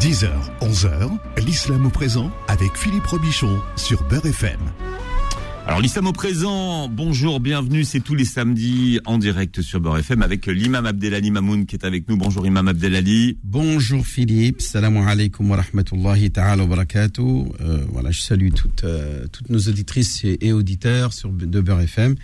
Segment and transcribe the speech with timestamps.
[0.00, 0.30] 10h,
[0.62, 1.10] 11h,
[1.44, 4.58] l'islam au présent avec Philippe Robichon sur Beurre FM.
[5.66, 10.22] Alors l'islam au présent, bonjour, bienvenue, c'est tous les samedis en direct sur Beurre FM
[10.22, 12.16] avec l'imam Abdelali Mamoun qui est avec nous.
[12.16, 13.36] Bonjour imam Abdelali.
[13.44, 17.52] Bonjour Philippe, salam alaikum wa rahmatullahi ta'ala wa barakatuh.
[17.60, 21.82] Euh, voilà, je salue toutes, euh, toutes nos auditrices et, et auditeurs sur, de Beurre
[21.82, 22.14] FM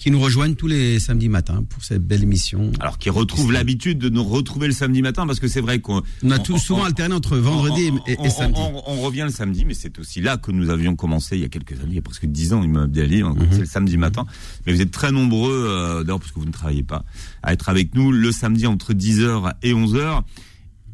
[0.00, 2.72] qui nous rejoignent tous les samedis matins pour cette belle émission.
[2.80, 6.00] Alors qui retrouvent l'habitude de nous retrouver le samedi matin parce que c'est vrai qu'on
[6.22, 8.58] On a tout souvent alterné entre vendredi on- et, on- et samedi.
[8.62, 11.44] On, on revient le samedi, mais c'est aussi là que nous avions commencé il y
[11.44, 13.66] a quelques années, il y a presque dix ans, Imam Abdelali, on a commencé le
[13.66, 14.24] samedi matin.
[14.66, 17.04] Mais vous êtes très nombreux, euh, d'ailleurs parce que vous ne travaillez pas,
[17.42, 20.22] à être avec nous le samedi entre 10h et 11h.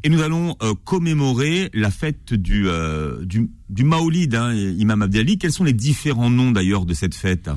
[0.03, 5.37] Et nous allons euh, commémorer la fête du, euh, du, du Maolid, hein, Imam Abdelali.
[5.37, 7.49] Quels sont les différents noms d'ailleurs de cette fête?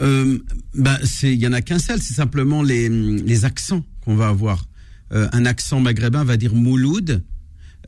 [0.00, 0.38] Euh,
[0.74, 4.28] bah, c'est, il y en a qu'un seul, c'est simplement les, les accents qu'on va
[4.28, 4.66] avoir.
[5.12, 7.22] Euh, un accent maghrébin va dire mouloud.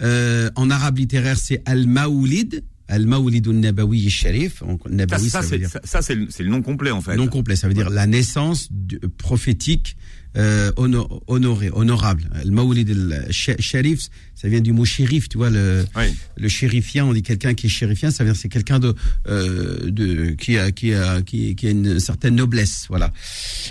[0.03, 2.63] Euh, en arabe littéraire, c'est al-maoulid.
[2.89, 4.61] Al-maoulid nabawi sharif.
[4.61, 7.17] Ça, Nabawi, ça, c'est le, nom complet en fait.
[7.17, 7.57] nom complet.
[7.57, 9.97] Ça veut dire la naissance du- prophétique
[10.37, 12.29] euh, hono- honorée, honorable.
[12.35, 16.05] Al-maoulid al-sharif, ça vient du mot shérif, tu vois, le, Oui.
[16.37, 18.95] le shérifien, on dit quelqu'un qui est shérifien, ça dire c'est quelqu'un de,
[19.29, 23.13] euh, de qui a qui a qui, qui a une certaine noblesse, voilà.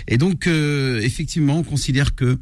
[0.08, 2.38] Et donc euh, effectivement, on considère que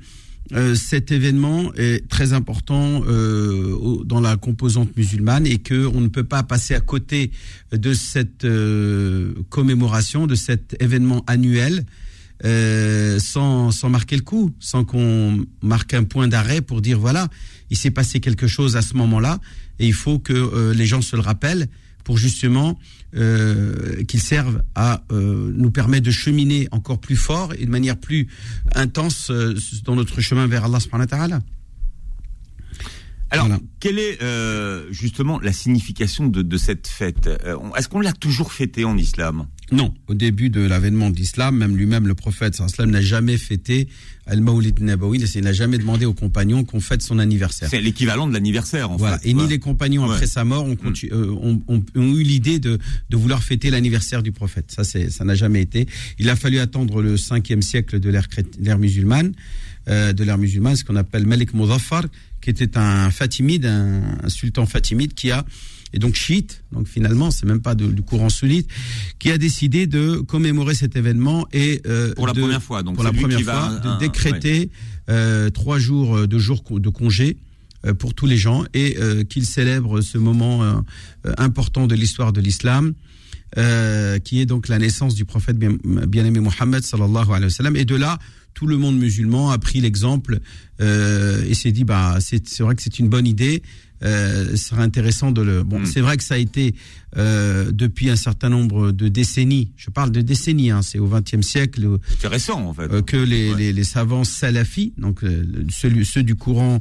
[0.52, 6.08] euh, cet événement est très important euh, dans la composante musulmane et que on ne
[6.08, 7.30] peut pas passer à côté
[7.72, 11.84] de cette euh, commémoration, de cet événement annuel.
[12.44, 17.28] Euh, sans, sans marquer le coup, sans qu'on marque un point d'arrêt pour dire voilà,
[17.70, 19.38] il s'est passé quelque chose à ce moment-là
[19.78, 21.68] et il faut que euh, les gens se le rappellent
[22.02, 22.78] pour justement
[23.14, 28.28] euh, qu'ils servent à nous permettre de cheminer encore plus fort et de manière plus
[28.74, 29.30] intense
[29.84, 31.40] dans notre chemin vers Allah.
[33.34, 33.62] Alors, Voilà.
[33.80, 37.26] quelle est euh, justement la signification de, de cette fête?
[37.26, 39.46] Euh, Est-ce qu'on l'a toujours fêtée en islam?
[39.72, 43.88] Non, au début de l'avènement de l'islam, même lui-même, le prophète sallam, n'a jamais fêté
[44.26, 47.68] Al-Maoulid Nabawi, il n'a jamais demandé aux compagnons qu'on fête son anniversaire.
[47.70, 49.18] C'est l'équivalent de l'anniversaire, en Voilà.
[49.18, 49.28] fait.
[49.30, 50.14] Et ni les compagnons Ouais.
[50.14, 52.78] après sa mort ont, contu- euh, ont- ont- ont eu l'idée de,
[53.10, 54.70] de vouloir fêter l'anniversaire du prophète.
[54.70, 55.86] Ça, ça n'a jamais été.
[56.18, 58.10] Il a fallu attendre le 5e siècle de
[58.60, 59.32] l'ère musulmane,
[59.88, 62.04] euh, de l'ère musulmane, ce qu'on appelle Malik Muzaffar,
[62.44, 65.44] qui était un fatimide, un, un sultan fatimide qui a
[65.94, 68.68] et donc chiite, donc finalement c'est même pas de- du courant sunnite,
[69.20, 72.96] qui a décidé de commémorer cet événement et euh, Pour la de- première fois, donc
[72.96, 74.70] pour la première va, fois de un- décréter
[75.08, 77.36] euh, trois jours euh, de jours de congé
[77.86, 78.96] euh, pour tous les gens et
[79.30, 80.82] qu'ils célèbrent ce moment
[81.38, 82.92] important de l'histoire de l'islam.
[84.24, 85.76] qui est donc la naissance du prophète bien-
[86.14, 88.18] bien-aimé Mohammed sallallahu alayhi wa sallam et de là
[88.54, 90.38] tout le monde musulman a pris l'exemple
[90.80, 93.62] euh, et s'est dit bah c'est c'est vrai que c'est une bonne idée
[94.02, 95.86] euh, ce serait intéressant de le bon Mm.
[95.86, 96.74] c'est vrai que ça a été
[97.16, 101.40] euh, depuis un certain nombre de décennies je parle de décennies hein, c'est au XXe
[101.46, 102.90] siècle où- C'est récent, en fait.
[102.92, 103.58] euh, que les, Ouais.
[103.58, 106.80] les, les savants salafis, donc euh, ceux, ceux du courant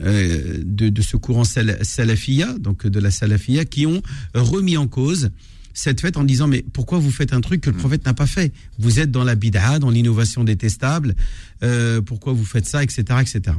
[0.00, 4.02] euh, de, de ce courant sal, salafia, donc de la salafia, qui ont
[4.34, 5.30] remis en cause
[5.76, 8.26] cette fête en disant mais pourquoi vous faites un truc que le prophète n'a pas
[8.26, 8.52] fait?
[8.78, 11.14] Vous êtes dans la bid'a, dans l'innovation détestable.
[11.62, 13.56] euh, pourquoi vous faites ça, etc., etc.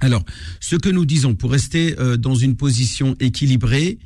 [0.00, 0.24] Alors,
[0.60, 3.98] ce que nous disons pour rester euh, dans une position équilibrée,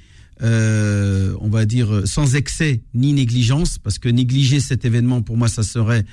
[0.43, 5.47] euh, on va dire sans excès ni négligence, parce que négliger cet événement pour moi
[5.49, 6.05] ça serait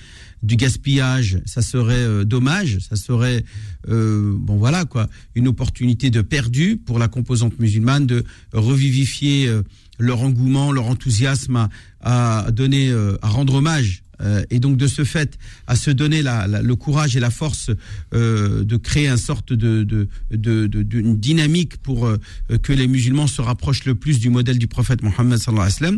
[0.44, 3.44] du gaspillage, ça serait euh, dommage, ça serait
[3.90, 8.24] euh, bon voilà quoi, une opportunité de perdu pour la composante musulmane de
[8.54, 9.64] revivifier euh,
[10.02, 11.70] leur engouement, leur enthousiasme
[12.02, 15.90] à, à donner, euh, à rendre hommage euh, et donc de ce fait à se
[15.92, 17.72] donner la, la- le courage et la force
[18.14, 22.18] euh, de créer une sorte de, de, de, de- d'une dynamique pour euh,
[22.62, 25.88] que les musulmans se rapprochent le plus du modèle du prophète Mohammed sallallahu alayhi wa
[25.88, 25.98] sallam.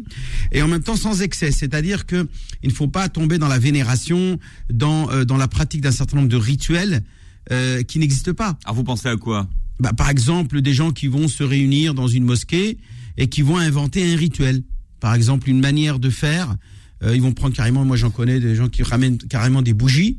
[0.53, 2.27] Et en même temps sans excès, c'est-à-dire que
[2.63, 4.39] il ne faut pas tomber dans la vénération,
[4.71, 7.03] dans euh, dans la pratique d'un certain nombre de rituels
[7.51, 8.57] euh, qui n'existent pas.
[8.63, 9.49] Alors, vous pensez à quoi?
[9.81, 12.77] Bah, par exemple, des gens qui vont se réunir dans une mosquée
[13.17, 14.63] et qui vont inventer un rituel.
[14.99, 16.55] Par exemple, une manière de faire.
[17.03, 20.17] Euh, ils vont prendre carrément, moi j'en connais des gens qui ramènent carrément des bougies.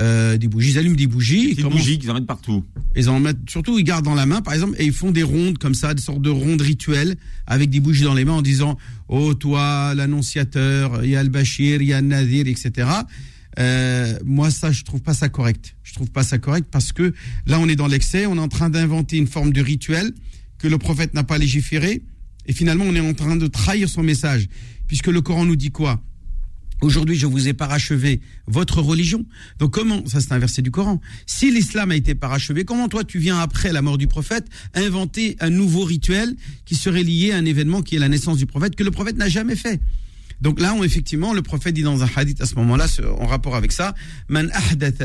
[0.00, 1.54] euh, des bougies, ils allument des bougies.
[1.54, 2.62] Des bougies qu'ils en mettent partout.
[2.94, 5.24] ils en mettent, surtout ils gardent dans la main, par exemple, et ils font des
[5.24, 8.42] rondes comme ça, des sortes de rondes rituelles avec des bougies dans les mains en
[8.42, 8.76] disant
[9.08, 12.88] Oh toi, l'annonciateur, il y a le Bachir, il y a le Nadir, etc.
[13.58, 15.74] Euh, moi, ça, je trouve pas ça correct.
[15.82, 17.12] Je trouve pas ça correct parce que
[17.46, 20.12] là, on est dans l'excès, on est en train d'inventer une forme de rituel
[20.58, 22.02] que le prophète n'a pas légiféré,
[22.48, 24.48] et finalement, on est en train de trahir son message,
[24.88, 26.02] puisque le Coran nous dit quoi?
[26.80, 29.24] Aujourd'hui, je vous ai parachevé votre religion.
[29.58, 33.02] Donc comment, ça c'est un verset du Coran, si l'islam a été parachevé, comment toi
[33.04, 37.36] tu viens après la mort du prophète inventer un nouveau rituel qui serait lié à
[37.36, 39.80] un événement qui est la naissance du prophète que le prophète n'a jamais fait?
[40.40, 42.86] Donc là, on, effectivement, le prophète dit dans un hadith à ce moment-là,
[43.18, 43.94] en rapport avec ça,
[44.28, 44.48] Man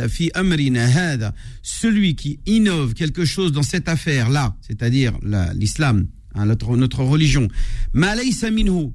[0.10, 5.18] fi amrina celui qui innove quelque chose dans cette affaire-là, c'est-à-dire
[5.56, 7.48] l'islam, hein, notre, notre, religion,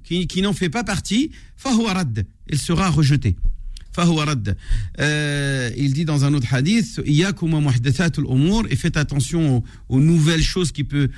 [0.05, 1.31] qui, qui n'en fait pas partie,
[2.51, 3.37] il sera rejeté.
[5.01, 11.09] Euh, il dit dans un autre hadith, et faites attention aux, nouvelles choses qui peuvent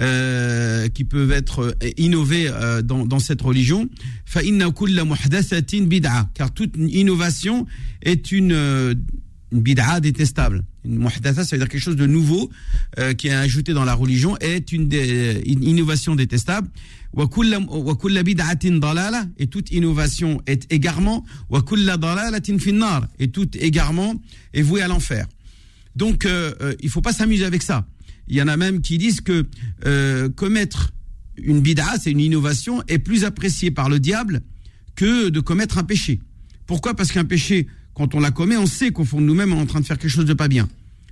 [0.00, 3.88] euh, qui peuvent être euh, innovés euh, dans, dans, cette religion.
[6.34, 7.66] Car toute innovation
[8.02, 8.96] est une,
[9.54, 10.64] une bid'a détestable.
[10.84, 12.50] Une muhdatha, ça veut dire quelque chose de nouveau
[13.16, 16.68] qui est ajouté dans la religion, est une, une innovation détestable.
[19.38, 21.24] Et toute innovation est égarement.
[23.18, 24.14] Et tout égarement
[24.52, 25.26] est voué à l'enfer.
[25.96, 26.28] Donc,
[26.82, 27.86] il faut pas s'amuser avec ça.
[28.28, 29.46] Il y en a même qui disent que
[29.86, 30.92] euh, commettre
[31.36, 34.42] une bid'a, c'est une innovation, est plus apprécié par le diable
[34.96, 36.20] que de commettre un péché.
[36.66, 36.94] Pourquoi?
[36.94, 39.62] Parce qu'un péché, quand on la commet, on sait qu'au fond de nous-mêmes, on est
[39.62, 40.68] en train de faire quelque chose de pas bien.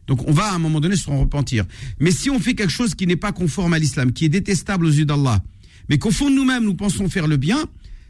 [0.06, 1.64] Donc on va à un moment donné se repentir.
[2.00, 4.86] Mais si on fait quelque chose qui n'est pas conforme à l'islam, qui est détestable
[4.86, 5.42] aux yeux d'Allah,
[5.88, 7.64] mais qu'au fond de nous-mêmes, nous pensons faire le bien,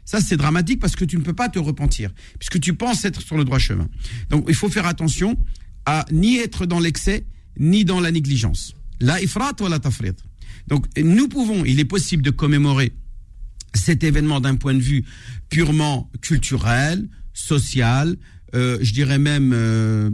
[0.05, 3.21] ça c'est dramatique parce que tu ne peux pas te repentir, puisque tu penses être
[3.21, 3.87] sur le droit chemin.
[4.29, 5.37] Donc il faut faire attention
[5.85, 7.25] à ni être dans l'excès,
[7.59, 8.73] ni dans la négligence.
[8.99, 10.11] La ifrat ou la tafrit.
[10.67, 12.93] Donc nous pouvons, il est possible de commémorer
[13.75, 15.03] cet événement d'un point de vue
[15.49, 18.15] purement culturel, social,
[18.53, 20.09] je dirais même euh,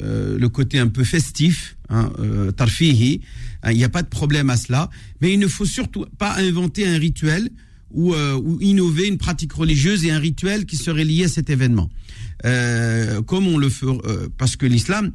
[0.00, 2.10] euh, le côté un peu festif, hein,
[2.56, 3.20] tarfihi.
[3.62, 4.90] Hein, il n'y a pas de problème à cela,
[5.20, 7.50] mais il ne faut surtout pas inventer un rituel
[7.90, 11.90] ou, ou innover une pratique religieuse et un rituel qui serait lié à cet événement.
[12.42, 13.86] comme on le fait,
[14.38, 15.12] parce que l'islam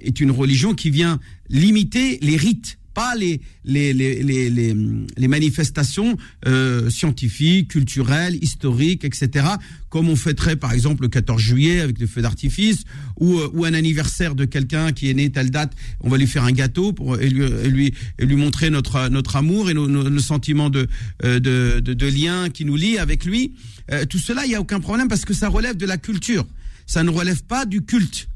[0.00, 1.18] est une religion qui vient
[1.48, 4.74] limiter les rites pas les, les, les, les,
[5.16, 6.16] les manifestations
[6.46, 9.46] euh, scientifiques, culturelles, historiques, etc.,
[9.88, 12.84] comme on fêterait par exemple le 14 juillet avec des feux d'artifice,
[13.18, 16.26] ou, euh, ou un anniversaire de quelqu'un qui est né telle date, on va lui
[16.26, 20.18] faire un gâteau pour, et, lui, lui, lui montrer notre, notre amour et nos, nos,
[20.20, 20.86] sentiments de,
[21.24, 23.54] euh, de, de, de, lien qui nous lie avec lui.
[24.08, 26.46] tout cela, il n'y a aucun problème parce que ça relève de la culture.
[26.86, 28.29] Ça ne relève pas du culte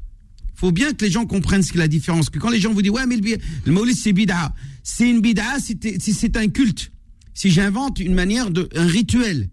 [0.55, 2.29] faut bien que les gens comprennent ce qu'est la différence.
[2.29, 4.53] Que quand les gens vous disent, ouais, mais le, le c'est bid'a.
[4.83, 6.91] C'est une bid'a c'est un culte.
[7.33, 9.49] Si j'invente une manière de, un rituel.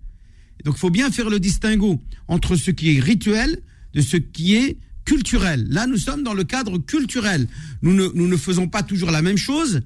[0.65, 3.59] Donc, faut bien faire le distinguo entre ce qui est rituel
[3.95, 5.67] de ce qui est culturel.
[5.69, 7.49] Là, nous sommes dans le cadre culturel.
[7.83, 9.81] Nous ne, nous ne faisons pas toujours la même chose.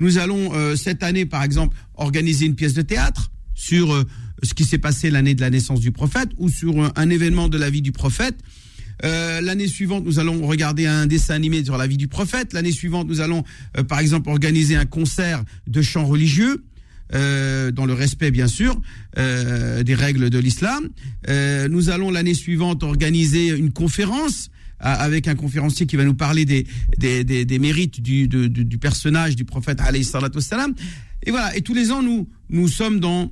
[0.00, 4.04] Nous allons, euh, cette année, par exemple, organiser une pièce de théâtre sur euh,
[4.42, 7.58] ce qui s'est passé l'année de la naissance du prophète ou sur un événement de
[7.58, 8.36] la vie du prophète.
[9.04, 12.52] Euh, l'année suivante, nous allons regarder un dessin animé sur la vie du prophète.
[12.52, 13.44] L'année suivante, nous allons,
[13.76, 16.64] euh, par exemple, organiser un concert de chants religieux.
[17.12, 18.80] Euh, dans le respect bien sûr
[19.14, 20.88] des règles de l'islam.
[21.68, 24.48] nous allons l'année suivante organiser une conférence
[24.80, 26.66] avec un conférencier qui va nous parler des,
[26.96, 29.82] des, des, des mérites du, du personnage du prophète
[31.26, 33.30] Et voilà, et tous les ans nous nous sommes dans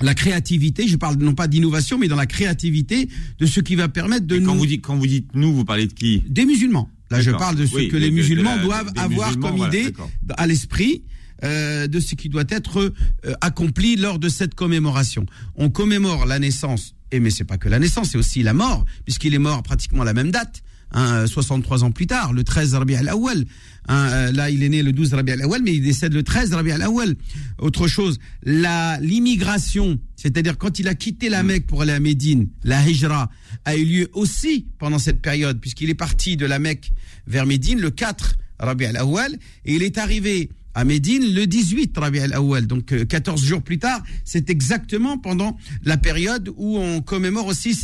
[0.00, 3.08] la créativité, je parle non pas d'innovation, mais dans la créativité
[3.38, 4.46] de ce qui va permettre de Et nous...
[4.46, 6.22] Quand vous dites, quand vous dites nous, vous parlez de qui?
[6.28, 6.90] Des musulmans.
[7.10, 9.92] Là, je parle de ce que les musulmans doivent avoir comme idée
[10.36, 11.02] à l'esprit.
[11.42, 12.80] Euh, de ce qui doit être
[13.26, 15.26] euh, accompli lors de cette commémoration.
[15.56, 18.86] On commémore la naissance, et mais c'est pas que la naissance, c'est aussi la mort,
[19.04, 20.62] puisqu'il est mort pratiquement à la même date.
[20.94, 23.44] 63 hein, ans plus tard, le 13 Rabi al-Awwal.
[23.88, 26.52] Hein, euh, là, il est né le 12 Rabi al-Awwal, mais il décède le 13
[26.54, 27.16] Rabi al-Awwal.
[27.58, 32.48] Autre chose, la l'immigration, c'est-à-dire quand il a quitté la Mecque pour aller à Médine,
[32.62, 33.30] la hijra
[33.64, 36.92] a eu lieu aussi pendant cette période, puisqu'il est parti de la Mecque
[37.26, 39.34] vers Médine le 4 Rabi al-Awwal,
[39.64, 42.66] et il est arrivé à Médine le 18 Rabi al-Awwal.
[42.66, 47.78] Donc 14 euh, jours plus tard, c'est exactement pendant la période où on commémore aussi.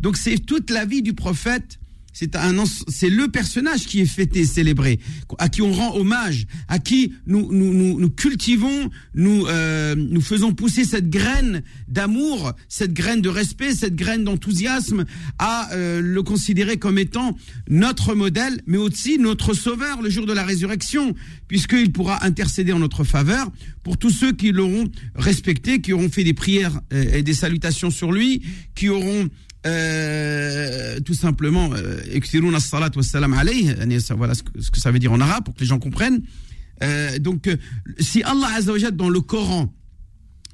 [0.00, 1.78] Donc c'est toute la vie du prophète
[2.12, 4.98] c'est un, c'est le personnage qui est fêté, célébré,
[5.38, 10.20] à qui on rend hommage, à qui nous nous, nous, nous cultivons, nous euh, nous
[10.20, 15.04] faisons pousser cette graine d'amour, cette graine de respect, cette graine d'enthousiasme,
[15.38, 17.36] à euh, le considérer comme étant
[17.68, 21.14] notre modèle, mais aussi notre sauveur le jour de la résurrection,
[21.48, 23.50] puisqu'il pourra intercéder en notre faveur
[23.82, 27.90] pour tous ceux qui l'auront respecté, qui auront fait des prières euh, et des salutations
[27.90, 28.42] sur lui,
[28.74, 29.28] qui auront
[29.66, 32.00] euh, tout simplement, euh,
[34.16, 36.22] voilà ce que, ça veut dire en arabe pour que les gens comprennent.
[36.82, 37.56] Euh, donc, euh,
[37.98, 39.72] si Allah Azzawajal dans le Coran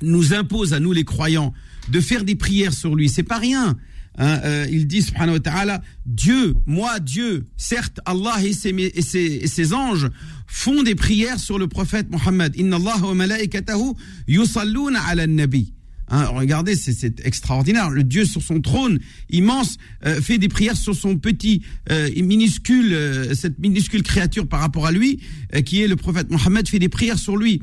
[0.03, 1.55] nous impose à nous les croyants
[1.89, 3.77] de faire des prières sur lui, c'est pas rien.
[4.21, 9.19] Hein, il dit, subhanahu wa ta'ala, Dieu, moi, Dieu, certes, Allah et ses, et ses,
[9.19, 10.11] et ses anges
[10.49, 12.57] font des prières sur le prophète Mohammed.
[12.57, 13.95] Inna Allah wa malaikatahu
[14.27, 15.73] yusalluna ala nabi.
[16.11, 17.91] Hein, regardez, c'est extraordinaire.
[17.91, 18.99] Le Dieu sur son trône
[19.31, 24.61] immense euh, fait des prières sur son petit euh, minuscule, euh, cette minuscule créature par
[24.61, 25.21] rapport à lui,
[25.55, 27.61] euh, qui est le prophète Mohammed, fait des prières sur lui.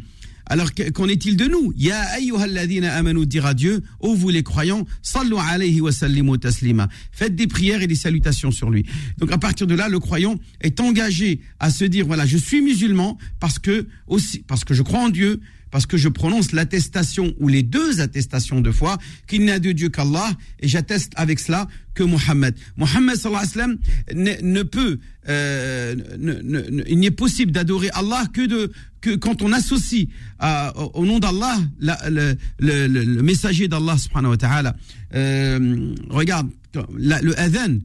[0.48, 1.74] Alors qu'en est-il de nous?
[1.76, 6.88] Ya ayyuhalladhina amanu dira Dieu, ô vous les croyants, sallu alayhi wa sallimu taslima.
[7.12, 8.86] Faites des prières et des salutations sur lui.
[9.18, 12.62] Donc à partir de là, le croyant est engagé à se dire voilà, je suis
[12.62, 15.40] musulman parce que aussi parce que je crois en Dieu,
[15.76, 19.74] parce que je prononce l'attestation ou les deux attestations de foi qu'il n'y a de
[19.74, 22.56] Dieu qu'Allah et j'atteste avec cela que Mohammed.
[22.78, 23.78] Mohammed sallallahu alayhi
[24.08, 29.42] wa ne, peut, euh, ne, ne, il n'est possible d'adorer Allah que de que quand
[29.42, 30.08] on associe
[30.40, 34.78] à, au nom d'Allah le, le, le, messager d'Allah subhanahu wa ta'ala.
[35.14, 36.52] Euh, regarde,
[36.98, 37.80] le adhan,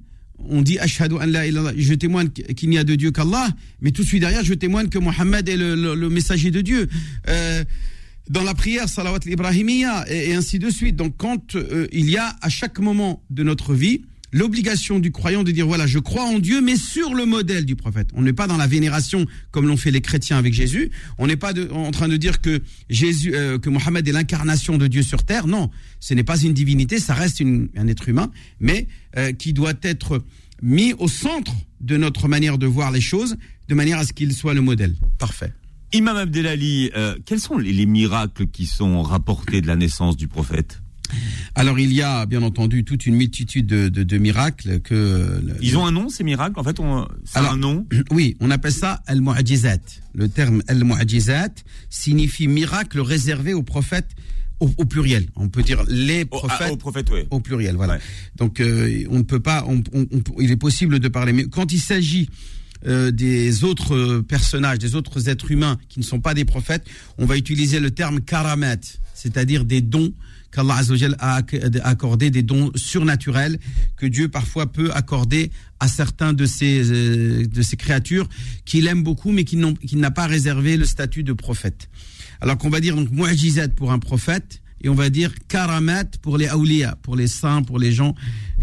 [0.49, 1.45] on dit ashhadu an la
[1.77, 3.49] je témoigne qu'il n'y a de Dieu qu'Allah,
[3.81, 6.89] mais tout de suite derrière je témoigne que Mohammed est le, messager de Dieu.
[7.29, 7.65] Euh,
[8.29, 10.95] dans la prière salawat l'ibrahimiyya et, et, ainsi de suite.
[10.95, 15.43] Donc quand euh, il y a à chaque moment de notre vie l'obligation du croyant
[15.43, 18.09] de dire voilà je crois en Dieu mais sur le modèle du prophète.
[18.15, 20.91] On n'est pas dans la vénération comme l'ont fait les chrétiens avec Jésus.
[21.19, 24.87] On n'est pas en train de dire que Jésus euh, que Mohammed est l'incarnation de
[24.87, 25.47] Dieu sur terre.
[25.47, 25.71] Non,
[26.01, 30.23] ce n'est pas une divinité, ça reste un être humain, mais euh, qui doit être
[30.63, 33.37] mis au centre de notre manière de voir les choses,
[33.69, 34.95] de manière à ce qu'il soit le modèle.
[35.19, 35.53] Parfait.
[35.93, 40.81] Imam Abdelali, euh, quels sont les miracles qui sont rapportés de la naissance du prophète?
[41.55, 45.77] Alors il y a bien entendu toute une multitude de, de, de miracles que ils
[45.77, 46.59] ont un nom ces miracles?
[46.59, 47.87] En fait on ça a un nom?
[48.11, 49.79] oui on appelle ça al mu'jizat
[50.15, 51.51] le terme al mu'jizat
[51.89, 54.11] signifie miracle réservé aux prophètes
[54.61, 55.27] au, au, pluriel.
[55.37, 56.73] On peut dire les prophètes.
[56.85, 57.21] Au, oui.
[57.31, 57.95] Au pluriel, voilà.
[57.95, 58.01] Ouais.
[58.37, 59.65] Donc, euh, on ne peut pas.
[59.67, 60.07] On, on,
[60.39, 61.33] il est possible de parler.
[61.33, 62.29] Mais quand il s'agit
[62.87, 66.87] euh, des autres personnages, des autres êtres humains qui ne sont pas des prophètes,
[67.19, 68.77] on va utiliser le terme karamat,
[69.15, 70.13] c'est-à-dire des dons
[70.53, 70.81] qu'Allah
[71.19, 71.43] a
[71.85, 73.59] accordé des dons surnaturels
[73.97, 78.29] que Dieu parfois peut accorder à certains de ces, euh, de ces créatures
[78.65, 81.89] qu'il aime beaucoup mais qui n'a pas réservé le statut de prophète.
[82.41, 86.39] Alors qu'on va dire donc mu'jizat pour un prophète et on va dire karamat pour
[86.39, 88.15] les awliya, pour les saints, pour les gens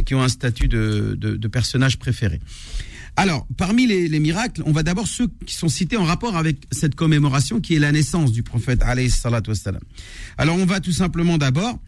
[0.06, 2.40] qui ont un statut de, de, de personnage préféré.
[3.20, 6.68] Alors, parmi les, les, miracles, on va d'abord ceux qui sont cités en rapport avec
[6.72, 9.12] cette commémoration qui est la naissance du prophète alayhi.
[10.38, 11.80] Alors, on va tout simplement d'abord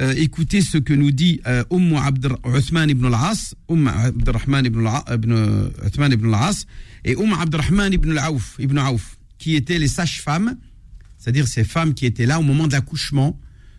[0.00, 2.00] euh, écouter ce que nous dit euh, Umm
[2.56, 4.88] Uthman ibn al-As, Umm Abdurrahman ibn,
[6.12, 6.66] ibn al-As
[7.04, 10.56] et Umm Abdurrahman ibn al-Aouf, ibn Aouf, qui étaient les sages-femmes,
[11.18, 13.36] c'est-à-dire ces femmes qui étaient là au moment de l'accouchement,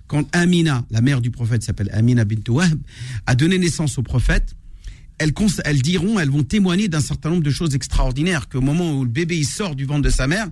[0.07, 2.81] quand Amina, la mère du prophète s'appelle Amina bint Wahb,
[3.25, 4.57] a donné naissance au prophète
[5.19, 5.33] elles,
[5.65, 9.09] elles diront, elles vont témoigner d'un certain nombre de choses extraordinaires, qu'au moment où le
[9.09, 10.47] bébé il sort du ventre de sa mère,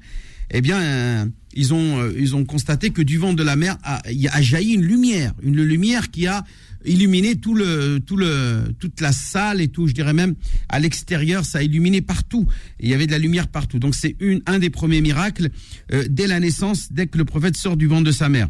[0.52, 3.78] eh bien, euh, ils ont euh, ils ont constaté que du ventre de la mère
[3.84, 6.44] a, a jailli une lumière, une lumière qui a
[6.86, 10.36] illuminé tout le tout le toute la salle et tout, je dirais même
[10.70, 12.48] à l'extérieur, ça a illuminé partout.
[12.80, 13.80] il y avait de la lumière partout.
[13.80, 15.50] Donc c'est une un des premiers miracles
[15.92, 18.48] euh, dès la naissance, dès que le prophète sort du ventre de sa mère.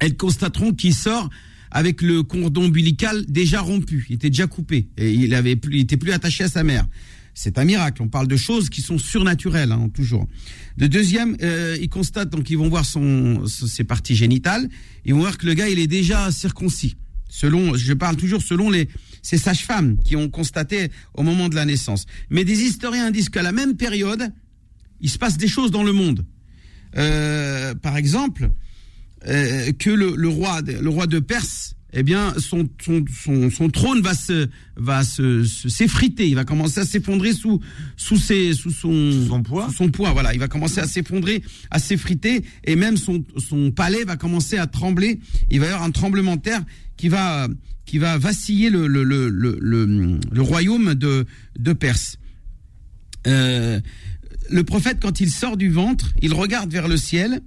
[0.00, 1.30] Elles constateront qu'il sort
[1.74, 6.12] avec le cordon ombilical déjà rompu, il était déjà coupé et il avait plus, plus
[6.12, 6.86] attaché à sa mère.
[7.34, 8.00] C'est un miracle.
[8.00, 10.28] On parle de choses qui sont surnaturelles, hein, toujours.
[10.78, 14.68] Le deuxième, euh, ils constatent donc ils vont voir son, ses parties génitales,
[15.04, 16.96] ils vont voir que le gars il est déjà circoncis.
[17.28, 18.88] Selon, je parle toujours selon les
[19.22, 22.06] ces sages-femmes qui ont constaté au moment de la naissance.
[22.30, 24.32] Mais des historiens disent qu'à la même période,
[25.00, 26.24] il se passe des choses dans le monde.
[26.96, 28.50] Euh, par exemple,
[29.26, 33.68] euh, que le, le, roi, le roi de Perse, eh bien, son, son, son, son
[33.70, 36.28] trône va se, va se, s'effriter.
[36.28, 37.60] Il va commencer à s'effondrer sous,
[37.96, 39.68] sous ses, sous son, sous son poids.
[39.68, 40.34] Sous son poids, voilà.
[40.34, 44.66] Il va commencer à s'effondrer, à s'effriter, et même son, son palais va commencer à
[44.66, 45.20] trembler.
[45.50, 46.62] Il va y avoir un tremblement de terre
[46.96, 47.46] qui va,
[47.86, 51.26] qui va vaciller le, le, le, le, le, le royaume de,
[51.58, 52.18] de Perse.
[53.28, 53.80] Euh,
[54.50, 57.40] le prophète, quand il sort du ventre, il regarde vers le ciel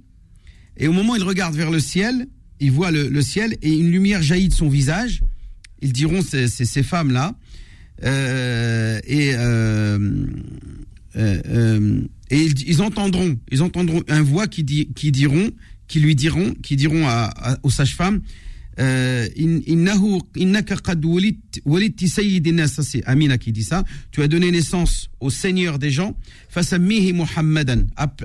[0.78, 2.28] et au moment où il regarde vers le ciel,
[2.60, 5.20] il voit le, ciel et une lumière jaillit de son visage.
[5.82, 7.34] Ils diront c'est ces femmes-là.
[8.04, 9.98] Euh, et euh,
[11.16, 15.50] euh, ils, entendront, ils entendront un voix qui, dit, qui diront,
[15.88, 17.06] qui lui diront, qui diront
[17.62, 18.20] aux sages-femmes.
[18.76, 18.82] Tu
[24.22, 26.16] as donné naissance au Seigneur des gens.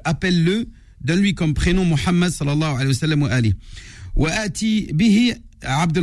[0.03, 0.67] Appelle-le
[1.03, 3.55] Donne-lui comme prénom Muhammad sallallahu alayhi wa sallam wa ali.
[4.15, 5.33] Wa ati bihi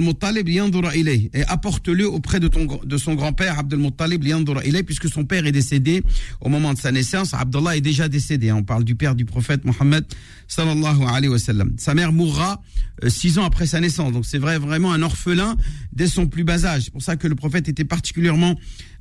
[0.01, 0.49] Muttalib.
[0.49, 2.67] Et apporte-le auprès de, ton,
[2.97, 6.03] son grand-père Abdel Muttalib ilay, puisque son père est décédé
[6.41, 7.35] au moment de sa naissance.
[7.35, 8.51] Abdullah est déjà décédé.
[8.51, 8.57] Hein.
[8.61, 10.05] On parle du père du prophète Mohammed
[10.49, 11.75] sallallahu alayhi wa sallam.
[11.79, 12.63] Sa mère mourra
[13.05, 14.13] euh, six ans après sa naissance.
[14.13, 15.57] Donc c'est vrai, vraiment un orphelin
[15.93, 16.85] dès son plus bas âge.
[16.85, 18.59] C'est pour ça que le prophète était particulièrement,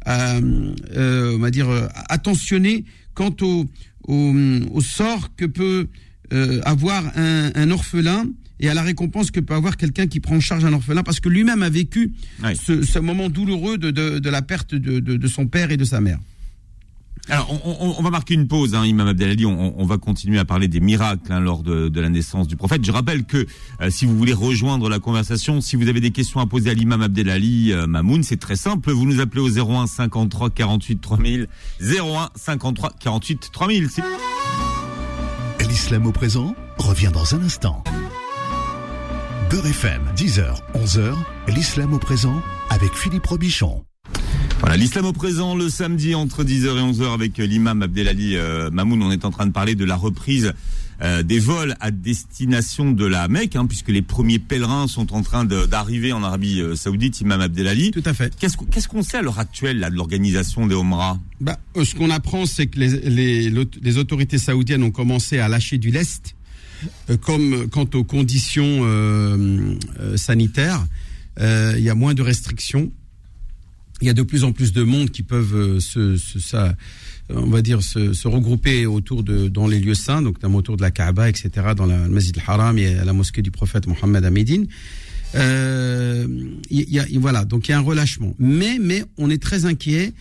[0.08, 3.66] euh, euh, on va dire, euh, attentionné quant au,
[4.10, 4.34] au,
[4.74, 5.88] au sort que peut
[6.34, 8.26] euh, avoir un, un orphelin
[8.60, 11.20] et à la récompense que peut avoir quelqu'un qui prend en charge un orphelin, parce
[11.22, 12.12] que lui-même a vécu
[12.56, 15.86] ce, ce moment douloureux de, de, de la perte de, de son père et de
[15.86, 16.20] sa mère.
[17.28, 19.46] Alors, on, on- on va marquer une pause, hein, Imam Abdelali.
[19.46, 22.56] On, on va continuer à parler des miracles hein, lors de, de la naissance du
[22.56, 22.84] prophète.
[22.84, 23.46] Je rappelle que
[23.82, 26.74] euh, si vous voulez rejoindre la conversation, si vous avez des questions à poser à
[26.74, 28.92] l'imam Abdelali euh, Mamoun, c'est très simple.
[28.92, 31.48] Vous nous appelez au 01 53 48 3000.
[31.82, 33.90] 01 53 48 3000.
[33.92, 34.02] C'est-
[35.68, 37.84] L'islam au présent revient dans un instant.
[39.52, 41.14] Beurre FM, 10h, 11h,
[41.48, 43.84] l'islam au présent avec Philippe Robichon.
[44.60, 49.02] Voilà, l'islam au présent le samedi entre 10h et 11h avec l'imam Abdelali euh, Mamoun.
[49.02, 50.54] On est en train de parler de la reprise
[51.02, 55.22] euh, des vols à destination de la Mecque, hein, puisque les premiers pèlerins sont en
[55.22, 57.92] train d'arriver en Arabie euh, Saoudite, imam Abdelali.
[57.92, 58.36] Tout à fait.
[58.36, 62.10] Qu'est-ce qu'on sait à l'heure actuelle là, de l'organisation des Omra Bah, euh, ce qu'on
[62.10, 66.36] apprend, c'est que les, les, autorités saoudiennes ont commencé à lâcher du lest,
[67.22, 68.86] comme quant aux conditions
[70.16, 70.86] sanitaires.
[71.40, 72.92] Il y a moins de restrictions.
[74.02, 76.74] Il y a de plus en plus de monde qui peuvent euh, se, se- ça,
[77.30, 80.78] on va dire, se, se regrouper autour de dans les lieux saints, donc notamment autour
[80.78, 84.24] de la Kaaba, etc., dans la Masjid al-Haram et à la mosquée du prophète Mohammed
[84.24, 84.68] à Médine.
[85.36, 86.28] Euh,
[86.70, 88.34] il y a, voilà, donc il y a un relâchement.
[88.40, 90.14] Mais, mais on est très inquiet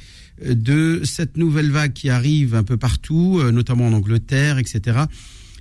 [0.44, 4.98] euh, de cette nouvelle vague qui arrive un peu partout, euh, notamment en Angleterre, etc.,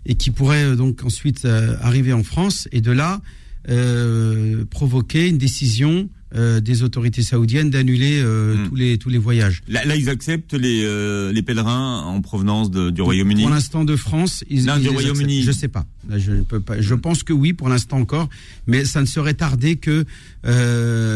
[0.06, 3.22] et qui pourrait euh, donc ensuite euh, arriver en France, et de là
[3.70, 8.68] euh, provoquer une décision euh, des autorités saoudiennes d'annuler euh, Mm.
[8.70, 9.62] tous les tous les voyages.
[9.70, 13.44] là, là, ils acceptent les, euh, les pèlerins en provenance de- du Royaume-Uni.
[13.44, 15.44] Pour l'instant de France, ils, Non, ils du Royaume-Uni.
[15.44, 15.86] Je sais pas.
[16.10, 16.82] Là, je ne peux pas.
[16.82, 18.30] Je pense que oui pour l'instant encore,
[18.68, 20.06] mais ça ne serait tardé que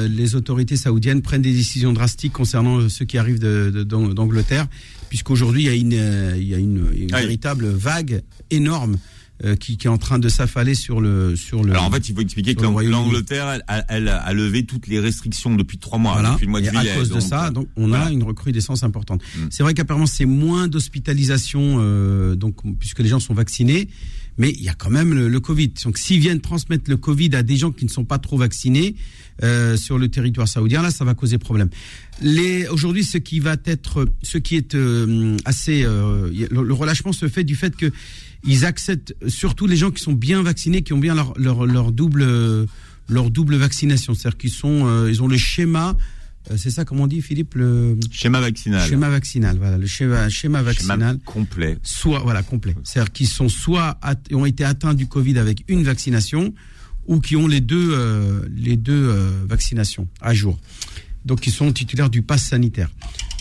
[0.08, 4.68] les autorités saoudiennes prennent des décisions drastiques concernant ceux qui arrivent de- de- d'Ang- d'Angleterre,
[5.10, 7.22] puisqu'aujourd'hui il y a une il y a une, une Oui.
[7.22, 8.98] véritable vague énorme
[9.44, 11.72] euh, qui, qui est en train de s'affaler sur le sur le.
[11.72, 15.00] Alors en fait, il faut expliquer que l'Angleterre, elle, a- elle a levé toutes les
[15.00, 16.32] restrictions depuis trois mois, Voilà.
[16.34, 16.92] depuis le mois de Et juillet.
[16.92, 18.06] à cause de donc, ça, euh, donc on voilà.
[18.06, 19.22] a une recrudescence importante.
[19.36, 19.40] Mm.
[19.50, 23.88] C'est vrai qu'apparemment c'est moins d'hospitalisation, euh, donc puisque les gens sont vaccinés,
[24.38, 25.74] mais il y a quand même le, le Covid.
[25.84, 28.96] Donc s'ils viennent transmettre le Covid à des gens qui ne sont pas trop vaccinés
[29.44, 31.70] euh, sur le territoire saoudien, là ça va causer problème.
[32.22, 34.76] Les aujourd'hui, ce qui va être, ce qui est
[35.46, 37.92] assez, le relâchement se fait du fait que
[38.44, 41.92] ils acceptent surtout les gens qui sont bien vaccinés, qui ont bien leur leur, leur
[41.92, 42.68] double
[43.10, 45.98] leur double vaccination, c'est-à-dire qu'ils sont, euh, ils ont le schéma.
[46.50, 48.88] euh, C'est ça, comment on dit, Philippe, le Schéma vaccinal.
[48.88, 49.58] schéma vaccinal.
[49.58, 51.78] Voilà, le schéma, schéma Schéma vaccinal, complet.
[51.84, 52.74] soit voilà complet.
[52.84, 54.00] C'est-à-dire qu'ils sont soit
[54.32, 56.54] ont été atteints du Covid avec une vaccination,
[57.08, 59.12] ou qui ont les deux euh, les deux
[59.50, 60.58] vaccinations à jour.
[61.26, 62.90] Donc, ils sont titulaires du pass sanitaire.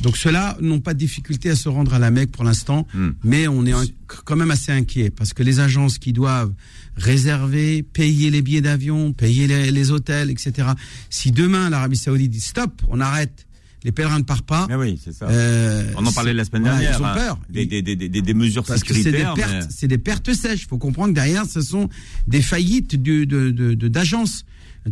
[0.02, 3.10] Donc, ceux-là n'ont pas de difficulté à se rendre à la Mecque pour l'instant, Hmm.
[3.24, 3.72] mais on est
[4.06, 6.52] quand même assez inquiet parce que les agences qui doivent
[6.96, 10.68] réserver, payer les billets d'avion, payer les, les hôtels, etc.
[11.08, 13.46] Si demain l'Arabie Saoudite dit stop, on arrête,
[13.82, 14.66] les pèlerins ne partent pas.
[14.70, 15.26] Ah oui, c'est ça.
[15.28, 16.98] euh, On en parlait la semaine voilà, dernière.
[16.98, 17.38] Ils ont hein, peur.
[17.48, 19.34] Des, des, des, des, des mesures Parce que c'est des sécuritaires.
[19.36, 20.62] mais- pertes, c'est des pertes sèches.
[20.64, 21.88] Il faut comprendre que derrière, ce sont
[22.28, 24.44] des faillites du- de, de, de- d'agences.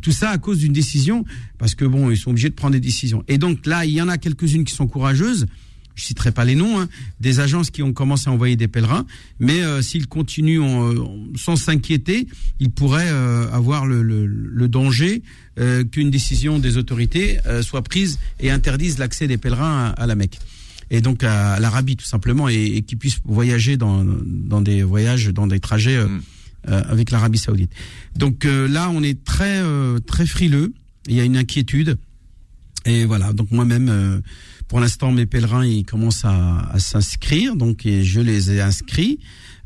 [0.03, 1.24] Tout ça à cause d'une décision,
[1.59, 3.24] parce que bon, ils sont obligés de prendre des décisions.
[3.29, 5.46] Et donc là, il y en a quelques-unes qui sont courageuses.
[5.94, 9.05] Je citerai pas les noms, hein, des agences qui ont commencé à envoyer des pèlerins,
[9.40, 12.29] mais euh, s'ils continuent en- en- sans s'inquiéter,
[12.61, 14.05] ils pourraient euh, avoir le,
[14.68, 15.22] danger
[15.59, 20.14] euh, qu'une décision des autorités euh, soit prise et interdise l'accès des pèlerins à, la
[20.14, 20.38] Mecque
[20.90, 24.05] et donc à l'Arabie tout simplement et, et qu'ils puissent voyager dans,
[24.61, 26.16] des voyages, dans des trajets euh, Mm.
[26.16, 26.20] euh,
[26.68, 27.72] avec l'Arabie Saoudite.
[28.16, 30.72] Donc euh, là, on est très euh, très frileux.
[31.07, 31.96] Il y a une inquiétude
[32.85, 33.33] et voilà.
[33.33, 34.20] Donc moi-même, euh,
[34.68, 39.18] pour l'instant, mes pèlerins ils commencent à, à s'inscrire, donc et je les ai inscrits.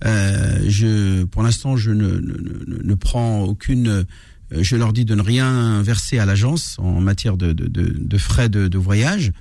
[0.05, 4.05] Euh, je, pour l'instant, je ne, ne, ne, prends aucune
[4.53, 8.19] euh, je leur dis de ne rien verser à l'agence en matière de, de, de,
[8.19, 9.33] frais de, voyage,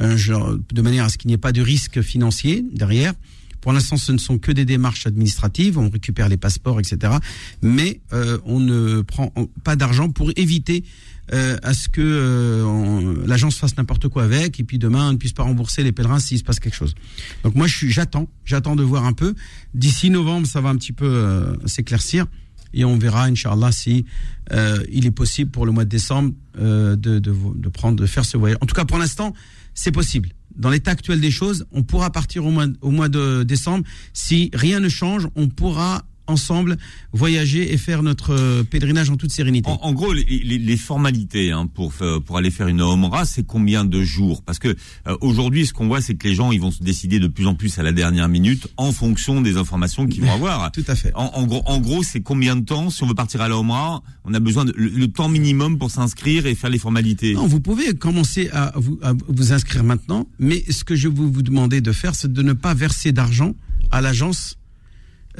[0.00, 0.32] euh, je
[0.72, 3.12] de manière à ce qu'il n'y ait pas de risque financier derrière.
[3.68, 7.12] Pour l'instant, ce ne sont que des démarches administratives, on récupère les passeports, etc.
[7.60, 10.84] Mais euh, on ne prend en- pas d'argent pour éviter
[11.34, 15.16] euh, à ce que euh, l'agence fasse n'importe quoi avec, et puis demain on ne
[15.18, 16.94] puisse pas rembourser les pèlerins s'il se passe quelque chose.
[17.44, 19.34] Donc moi, j'attends, j'attends de voir un peu.
[19.74, 22.24] D'ici novembre, ça va un petit peu euh, s'éclaircir.
[22.72, 24.06] et on verra, Inch'Allah, si
[24.50, 28.06] euh, il est possible pour le mois de décembre euh, de, de, de, prendre, de
[28.06, 28.56] faire ce voyage.
[28.62, 29.34] En tout cas, pour l'instant,
[29.74, 30.30] c'est possible.
[30.58, 33.84] Dans l'état actuel des choses, on pourra partir au mois, au mois de décembre.
[34.12, 36.76] Si rien ne change, on pourra ensemble
[37.12, 39.70] voyager et faire notre euh, pèlerinage en toute sérénité.
[39.80, 41.92] En, gros, les, les, formalités hein, pour
[42.26, 44.42] pour aller faire une Omra, c'est combien de jours?
[44.42, 44.68] Parce que
[45.06, 47.46] euh, aujourd'hui, ce qu'on voit, c'est que les gens ils vont se décider de plus
[47.46, 50.70] en plus à la dernière minute en fonction des informations qu'ils vont avoir.
[50.72, 51.12] Tout à fait.
[51.14, 53.58] En, en gros, en gros, c'est combien de temps si on veut partir à la
[53.58, 57.34] Omra On a besoin de le, temps minimum pour s'inscrire et faire les formalités?
[57.34, 61.26] Non, vous pouvez commencer à vous, à vous inscrire maintenant, mais ce que je veux
[61.26, 63.54] vous demander de faire, c'est de ne pas verser d'argent
[63.90, 64.57] à l'agence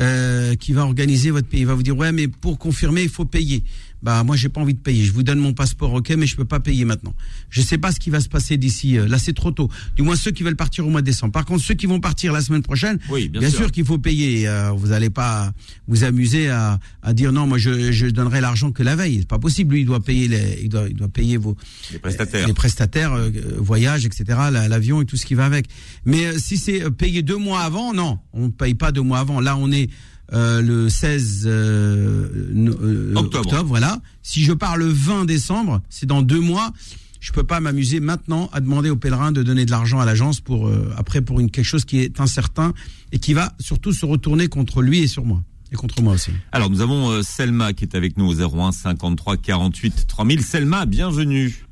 [0.00, 1.61] euh, qui va organiser votre pays.
[1.61, 3.62] Il va vous dire ouais, mais pour confirmer, il faut payer
[4.02, 5.04] bah moi j'ai pas envie de payer.
[5.04, 7.14] Je vous donne mon passeport, ok, mais je peux pas payer maintenant.
[7.50, 8.98] Je sais pas ce qui va se passer d'ici.
[8.98, 9.68] Euh, là c'est trop tôt.
[9.96, 11.32] Du moins ceux qui veulent partir au mois de décembre.
[11.32, 14.48] Par contre ceux qui vont partir la semaine prochaine, oui, bien, sûr, qu'il faut payer.
[14.48, 15.52] Euh, vous allez pas
[15.87, 19.18] vous amuser à, à dire non, moi je, je donnerai l'argent que la veille.
[19.20, 19.74] C'est pas possible.
[19.74, 21.56] Lui il doit payer les, il doit, il doit payer vos
[21.92, 24.38] les prestataires, les prestataires, euh, voyages, etc.
[24.50, 25.66] L'avion et tout ce qui va avec.
[26.04, 29.40] Mais si c'est payé deux mois avant, non, on ne paye pas deux mois avant.
[29.40, 29.90] Là on est
[30.32, 33.64] euh, le 16 euh, euh, octobre.
[33.64, 33.98] Voilà.
[34.22, 36.72] Si je pars le 20 décembre, c'est dans deux mois.
[37.20, 40.40] Je peux pas m'amuser maintenant à demander aux pèlerins de donner de l'argent à l'agence
[40.40, 42.72] pour après pour une quelque chose qui est incertain
[43.10, 46.30] et qui va surtout se retourner contre lui et sur moi et contre moi aussi.
[46.52, 50.42] Alors nous avons Selma qui est avec nous au 01 53 48 3000.
[50.42, 51.66] Selma, bienvenue.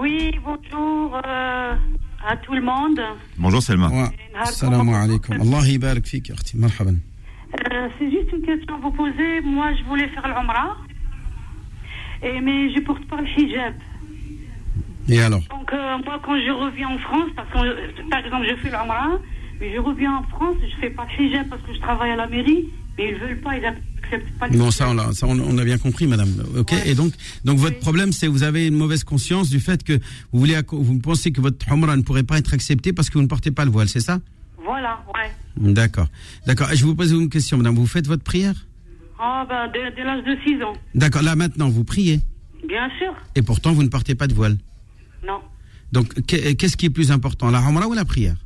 [0.00, 3.00] Oui, bonjour à tout le monde.
[3.38, 4.10] Bonjour Selma.
[4.46, 5.40] Salam alaikum.
[5.40, 6.96] Allah yibarak fik, marhaban.
[7.54, 9.40] Euh, c'est juste une question à vous poser.
[9.42, 10.76] Moi, je voulais faire l'Umrah,
[12.22, 13.74] et, mais je porte pas le hijab.
[15.08, 18.56] Et alors Donc, euh, moi, quand je reviens en France, parce que, par exemple, je
[18.56, 19.18] fais l'Umrah,
[19.60, 22.16] mais je reviens en France, je fais pas le hijab parce que je travaille à
[22.16, 25.26] la mairie, mais ils veulent pas, ils acceptent pas le Bon, ça, on a, ça,
[25.26, 26.32] on, a bien compris, madame.
[26.56, 26.72] Ok.
[26.86, 27.12] Et donc,
[27.44, 29.94] donc votre problème, c'est que vous avez une mauvaise conscience du fait que
[30.32, 33.22] vous voulez, vous pensez que votre Umrah ne pourrait pas être acceptée parce que vous
[33.22, 34.20] ne portez pas le voile, c'est ça?
[34.64, 35.72] Voilà, ouais.
[35.72, 36.06] D'accord.
[36.46, 36.68] D'accord.
[36.72, 37.74] Je vous pose une question, madame.
[37.74, 38.54] Vous faites votre prière?
[39.18, 40.72] Ah, ben, dès, l'âge de 6 ans.
[40.94, 41.22] D'accord.
[41.22, 42.20] Là, maintenant, vous priez?
[42.66, 43.14] Bien sûr.
[43.34, 44.56] Et pourtant, vous ne portez pas de voile?
[45.26, 45.40] Non.
[45.92, 48.36] Donc, qu'est-ce qui est plus important, la Ramra ou la prière?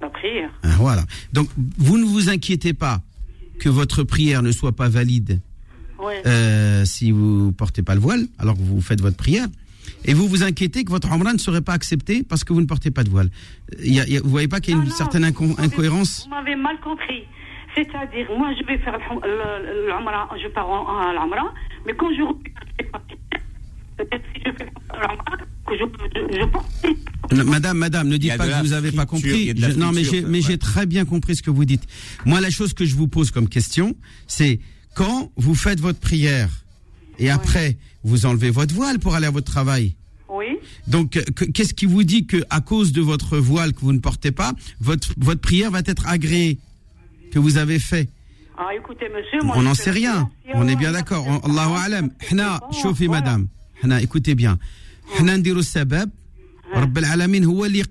[0.00, 0.50] La prière.
[0.62, 1.04] Ah, voilà.
[1.32, 3.00] Donc, vous ne vous inquiétez pas
[3.60, 5.40] que votre prière ne soit pas valide?
[5.98, 6.20] Ouais.
[6.26, 9.46] euh, si vous portez pas le voile, alors que vous faites votre prière
[10.04, 12.66] et vous vous inquiétez que votre Umrah ne serait pas accepté parce que vous ne
[12.66, 13.30] portez pas de voile.
[13.82, 16.78] Il y a, vous voyez pas qu'il y a une certaine incohérence Vous m'avez mal
[16.80, 17.24] compris.
[17.74, 21.52] C'est-à-dire, moi, je vais faire l'Umrah, je pars à l'Umrah,
[21.86, 22.22] mais quand je
[23.96, 24.70] peut-être si je fais
[25.66, 26.66] que je, je, porte...
[27.46, 29.54] Madame, madame, ne dites pas que vous n'avez pas compris.
[29.76, 31.84] non, mais j'ai, mais j'ai très bien compris ce que vous dites.
[32.26, 34.60] Moi, la chose que je vous pose comme question, c'est
[34.94, 36.50] quand vous faites votre prière
[37.18, 39.94] et après vous enlevez votre voile pour aller à votre travail.
[40.28, 40.58] Oui.
[40.88, 41.22] Donc,
[41.54, 44.52] qu'est-ce qui vous dit que à cause de votre voile que vous ne portez pas,
[44.80, 46.58] votre votre prière va être agréée
[47.30, 48.08] que vous avez fait?
[48.56, 50.30] Ah, écoutez, monsieur, on n'en sait rien.
[50.54, 51.26] On est bien d'accord.
[51.44, 52.10] Allahu alam.
[52.30, 53.48] Hna, chauffez madame.
[53.82, 54.58] Hna, écoutez bien.
[55.18, 56.10] Hna ndiru sabab.
[56.72, 57.82] Rabb al-alamin huwa li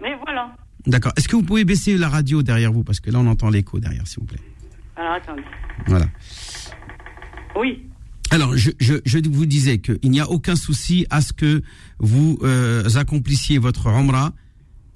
[0.00, 0.56] Mais voilà.
[0.86, 1.12] D'accord.
[1.16, 2.84] Est-ce que vous pouvez baisser la radio derrière vous?
[2.84, 4.40] Parce que là on entend l'écho derrière, s'il vous plaît.
[4.96, 5.42] Alors attendez.
[5.86, 6.06] Voilà.
[7.56, 7.86] Oui.
[8.34, 11.62] Alors, je, je, je, vous disais qu'il n'y a aucun souci à ce que
[12.00, 14.32] vous euh, accomplissiez votre Umrah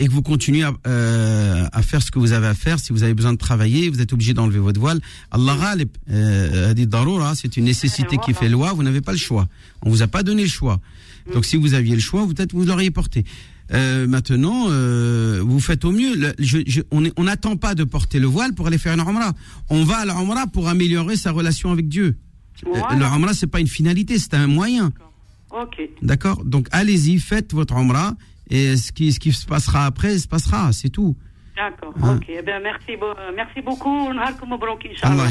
[0.00, 2.80] et que vous continuez à, euh, à, faire ce que vous avez à faire.
[2.80, 4.98] Si vous avez besoin de travailler, vous êtes obligé d'enlever votre voile.
[5.30, 5.76] Allah
[6.10, 6.88] euh, dit
[7.36, 8.72] c'est une nécessité qui fait loi.
[8.72, 9.46] Vous n'avez pas le choix.
[9.82, 10.80] On vous a pas donné le choix.
[11.32, 13.24] Donc, si vous aviez le choix, peut-être vous l'auriez porté.
[13.72, 16.34] Euh, maintenant, euh, vous faites au mieux.
[16.40, 19.32] je, je, on n'attend pas de porter le voile pour aller faire une Umrah.
[19.70, 22.16] On va à la Umrah pour améliorer sa relation avec Dieu.
[22.64, 24.92] Le Umrah, c'est pas une finalité, c'est un moyen.
[25.50, 25.80] Ok.
[26.02, 28.14] D'accord Donc allez-y, faites votre Umrah
[28.50, 31.16] et ce qui, ce qui se passera après, se passera, c'est tout.
[31.56, 32.16] D'accord, hein?
[32.16, 32.26] ok.
[32.28, 32.92] Eh bien, merci,
[33.34, 34.08] merci beaucoup.
[35.02, 35.28] Allah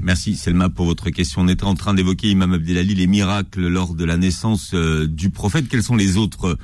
[0.00, 1.42] Merci Selma pour votre question.
[1.42, 5.30] On était en train d'évoquer Imam Abdelali les miracles lors de la naissance euh, du
[5.30, 5.68] prophète.
[5.68, 6.58] Quels sont les autres euh,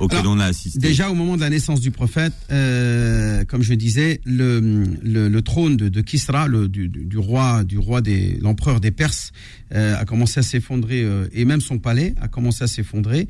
[0.00, 3.62] miracles auxquels on a assisté Déjà au moment de la naissance du prophète, euh, comme
[3.62, 4.60] je disais, le,
[5.02, 9.32] le, trône de, de Kisra, le, du, du, roi, du roi des l'empereur des Perses,
[9.72, 13.28] a commencé à s'effondrer et même son palais a commencé à s'effondrer,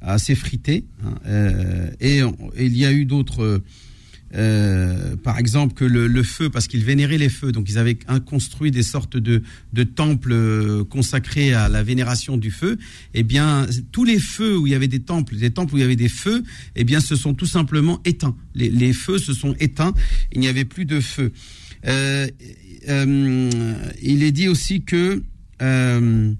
[0.00, 0.84] à s'effriter.
[1.04, 1.14] Hein,
[2.00, 3.60] et, et, il y a eu d'autres
[4.34, 8.70] euh, par exemple, que le, feu, parce qu'ils vénéraient les feux, donc ils avaient construit
[8.70, 9.42] des sortes de,
[9.84, 12.78] temples euh, consacrés à la vénération du feu.
[13.14, 15.82] Eh bien, tous les feux où il y avait des temples, des temples où il
[15.82, 16.42] y avait des feux,
[16.76, 18.36] eh bien, se sont tout simplement éteints.
[18.54, 19.94] Les, feux se sont éteints.
[20.32, 21.32] Il n'y avait plus de feu.
[21.86, 22.26] Euh,
[24.02, 25.22] il est dit aussi que
[25.60, 26.36] le,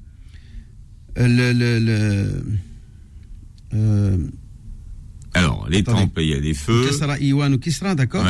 [5.35, 6.85] alors, les temples, il y a des feux.
[7.59, 8.27] Kisra, d'accord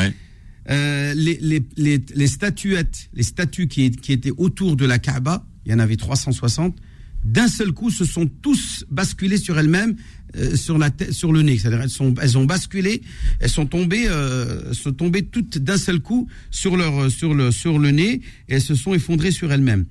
[0.70, 5.44] euh, les, les, les, les, statuettes, les statues qui, qui, étaient autour de la Kaaba,
[5.66, 6.76] il y en avait 360,
[7.24, 9.96] d'un seul coup se sont tous basculées sur elles-mêmes,
[10.36, 11.58] euh, sur, la sur le nez.
[11.58, 13.02] C'est-à-dire elles, sont, elles ont basculé,
[13.40, 17.80] elles sont tombées, euh, sont tombées toutes d'un seul coup sur, leur, sur, le, sur
[17.80, 19.86] le nez et elles se sont effondrées sur elles-mêmes.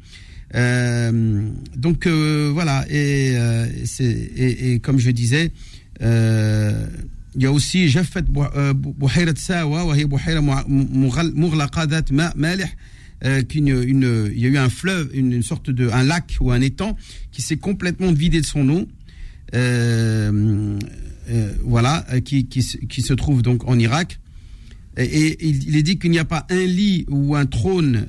[0.56, 3.68] Euh, donc euh, voilà, et, euh,
[4.00, 5.50] et, et, comme je disais, euh,
[6.02, 6.86] euh,
[7.36, 8.24] il y a aussi Jafet
[8.56, 8.74] euh,
[9.36, 10.02] Sawa, euh, il
[14.40, 16.98] y a eu un fleuve, une, une, sorte de un lac ou un étang
[17.32, 18.88] qui s'est complètement vidé de son eau.
[22.24, 24.20] Qui, se trouve donc en Irak.
[24.98, 28.08] Et, il, est dit qu'il n'y a pas un lit ou un trône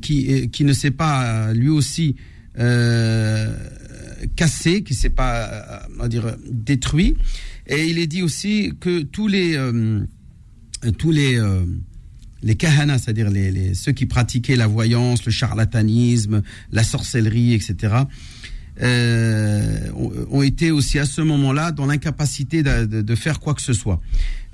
[0.00, 2.16] qui ne s'est pas lui aussi
[2.58, 3.54] euh,
[4.36, 7.14] cassé, qui s'est pas, euh, dire, détruit.
[7.66, 10.00] Et il est dit aussi que tous les, euh,
[10.98, 11.64] tous les, euh,
[12.42, 17.94] les kahana, c'est-à-dire les, ceux qui pratiquaient la voyance, le charlatanisme, la sorcellerie, etc.,
[18.80, 24.00] ont, été aussi à ce moment-là dans l'incapacité de, faire quoi que ce soit.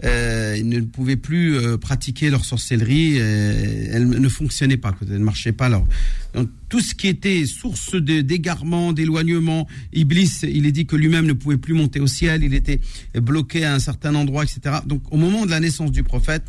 [0.04, 5.14] Euh, ils ne pouvaient plus euh, pratiquer leur sorcellerie, euh, elle ne fonctionnait pas, elle
[5.14, 5.66] ne marchait pas.
[5.66, 5.86] Alors,
[6.34, 11.32] donc, tout ce qui était source d'égarement, d'éloignement, Iblis, il est dit que lui-même ne
[11.32, 12.80] pouvait plus monter au ciel, il était
[13.14, 14.76] bloqué à un certain endroit, etc.
[14.86, 16.42] Donc, au moment de la naissance du prophète,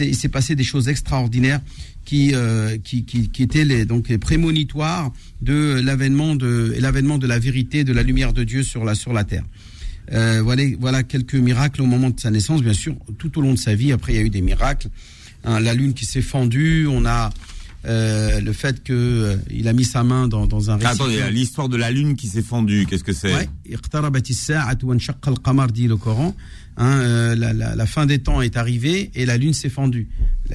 [0.00, 1.60] il s'est passé des choses extraordinaires
[2.08, 7.38] qui, euh, qui, qui, qui, étaient les, donc prémonitoires de l'avènement de, l'avènement de la
[7.38, 9.44] vérité, de la lumière de Dieu sur la, sur la terre.
[10.12, 13.52] Euh, voilà, voilà quelques miracles au moment de sa naissance, bien sûr, tout au long
[13.52, 13.92] de sa vie.
[13.92, 14.88] Après, il y a eu des miracles.
[15.44, 17.30] Hein, la lune qui s'est fendue, on a
[17.86, 21.06] euh, le fait que euh, il a mis sa main dans, dans un récipient.
[21.06, 23.32] Attendez, l'histoire de la lune qui s'est fendue, qu'est-ce que c'est?
[23.32, 23.48] Ouais.
[25.72, 26.34] dit le Coran.
[26.76, 30.08] Hein, euh, la, la, la, fin des temps est arrivée et la lune s'est fendue.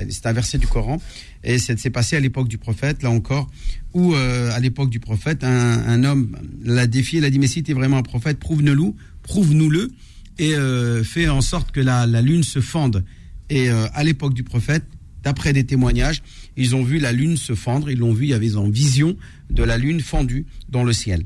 [0.09, 1.01] C'est un verset du Coran.
[1.43, 3.49] Et c'est passé à l'époque du prophète, là encore,
[3.93, 5.49] où à l'époque du prophète, un,
[5.85, 8.93] un homme l'a défié, il a dit, mais si tu es vraiment un prophète, prouve-nous-le,
[9.23, 9.91] prouve-nous-le,
[10.39, 13.03] et euh, fais en sorte que la, la lune se fende.
[13.49, 14.83] Et euh, à l'époque du prophète,
[15.23, 16.21] d'après des témoignages,
[16.57, 19.15] ils ont vu la lune se fendre, ils l'ont vu, il y avait en vision
[19.49, 21.25] de la lune fendue dans le ciel.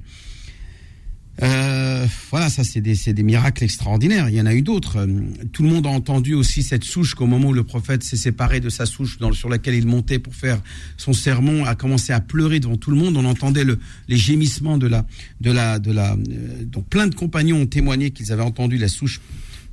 [1.43, 4.27] Euh, voilà, ça c'est des, des, miracles extraordinaires.
[4.29, 4.97] Il y en a eu d'autres.
[4.97, 5.21] Euh,
[5.51, 8.59] tout le monde a entendu aussi cette souche qu'au moment où le prophète s'est séparé
[8.59, 10.59] de sa souche dans, sur laquelle il montait pour faire
[10.97, 13.17] son sermon, a commencé à pleurer devant tout le monde.
[13.17, 15.05] On entendait le, les gémissements de la,
[15.39, 16.13] de la, de la.
[16.13, 19.21] Euh, donc plein de compagnons ont témoigné qu'ils avaient entendu la souche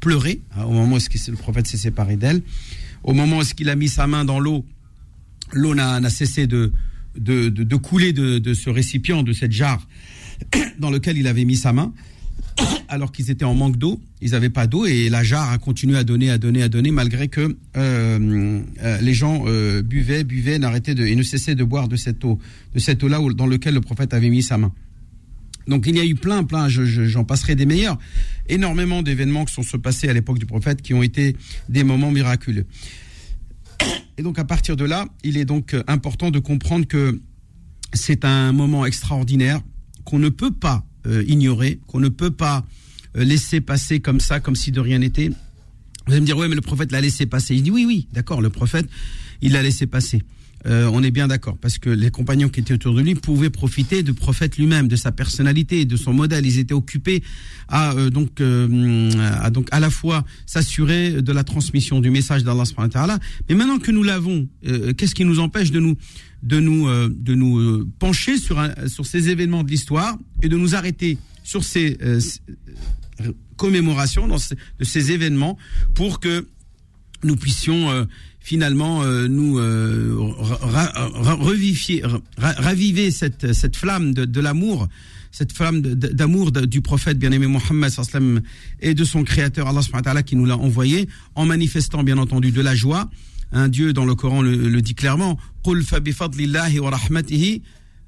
[0.00, 2.42] pleurer hein, au moment où le prophète s'est séparé d'elle.
[3.04, 4.66] Au moment où il a mis sa main dans l'eau,
[5.52, 6.72] l'eau n'a cessé de,
[7.16, 9.86] de, de, de couler de, de ce récipient, de cette jarre
[10.78, 11.92] dans lequel il avait mis sa main,
[12.88, 15.96] alors qu'ils étaient en manque d'eau, ils n'avaient pas d'eau et la jarre a continué
[15.96, 20.58] à donner, à donner, à donner, malgré que euh, euh, les gens euh, buvaient, buvaient,
[20.58, 22.38] n'arrêtaient de, et ne cessaient de boire de cette eau,
[22.74, 24.72] de cette eau-là dans lequel le prophète avait mis sa main.
[25.66, 27.98] Donc il y a eu plein, plein, j'en passerai des meilleurs,
[28.48, 31.36] énormément d'événements qui sont se passés à l'époque du prophète qui ont été
[31.70, 32.66] des moments miraculeux.
[34.18, 37.18] Et donc à partir de là, il est donc important de comprendre que
[37.94, 39.60] c'est un moment extraordinaire
[40.04, 42.64] qu'on ne peut pas euh, ignorer, qu'on ne peut pas
[43.16, 45.30] euh, laisser passer comme ça, comme si de rien n'était.
[46.06, 47.54] Vous allez me dire, ouais, mais le prophète l'a laissé passer.
[47.54, 48.88] Il dit, oui, oui, d'accord, le prophète,
[49.40, 50.22] il l'a laissé passer.
[50.66, 53.50] Euh, on est bien d'accord, parce que les compagnons qui étaient autour de lui pouvaient
[53.50, 56.46] profiter du prophète lui-même, de sa personnalité, de son modèle.
[56.46, 57.22] Ils étaient occupés
[57.68, 62.64] à donc à donc à la fois s'assurer de la transmission du message d'Allah
[63.48, 64.48] Mais maintenant que nous l'avons,
[64.96, 65.96] qu'est-ce qui nous empêche de nous
[66.44, 70.48] de nous, euh, de nous euh, pencher sur, un, sur ces événements de l'histoire et
[70.48, 72.20] de nous arrêter sur ces euh,
[73.56, 75.56] commémorations de ces événements
[75.94, 76.46] pour que
[77.22, 78.06] nous puissions
[78.44, 84.86] finalement euh, nous euh, ra, ra, revifier, ra, raviver cette, cette flamme de, de l'amour,
[85.32, 87.90] cette flamme d'amour du prophète bien-aimé Mohammed
[88.80, 92.74] et de son créateur Allah qui nous l'a envoyé en manifestant bien entendu de la
[92.74, 93.10] joie.
[93.50, 95.38] Un Dieu dans le Coran le, le dit clairement«»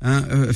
[0.02, 0.52] Hein euh,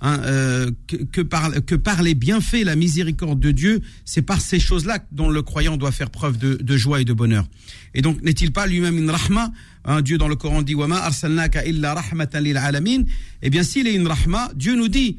[0.00, 4.40] hein, euh, que, que, par, que par les bienfaits, la miséricorde de Dieu, c'est par
[4.40, 7.46] ces choses-là dont le croyant doit faire preuve de, joie et de bonheur.
[7.94, 9.52] Et donc, n'est-il pas lui-même une rahma
[9.84, 13.02] hein, Dieu dans le Coran dit Wama arsalnaka illa rahmatan lil alamin.
[13.42, 15.18] Eh bien, s'il est une rahma, Dieu nous dit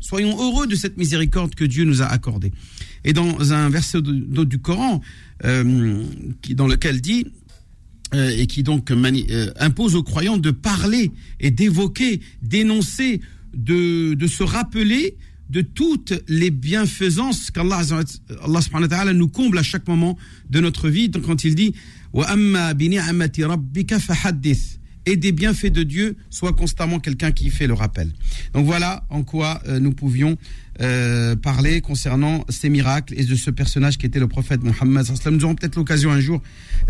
[0.00, 2.52] Soyons heureux de cette miséricorde que Dieu nous a accordée.
[3.04, 5.02] Et dans un verset du Coran,
[5.44, 6.04] euh,
[6.40, 7.26] qui, dans lequel dit
[8.14, 13.20] euh, et qui donc euh, impose aux croyants de parler et d'évoquer, d'énoncer,
[13.54, 15.16] de, de se rappeler
[15.50, 17.82] de toutes les bienfaisances qu'Allah
[18.42, 20.16] Allah nous comble à chaque moment
[20.48, 21.10] de notre vie.
[21.10, 21.74] Donc quand il dit
[25.06, 28.10] et des bienfaits de Dieu, soit constamment quelqu'un qui fait le rappel.
[28.54, 30.36] Donc voilà en quoi euh, nous pouvions
[30.80, 35.06] euh, parler concernant ces miracles et de ce personnage qui était le prophète Mohammed.
[35.30, 36.40] Nous aurons peut-être l'occasion un jour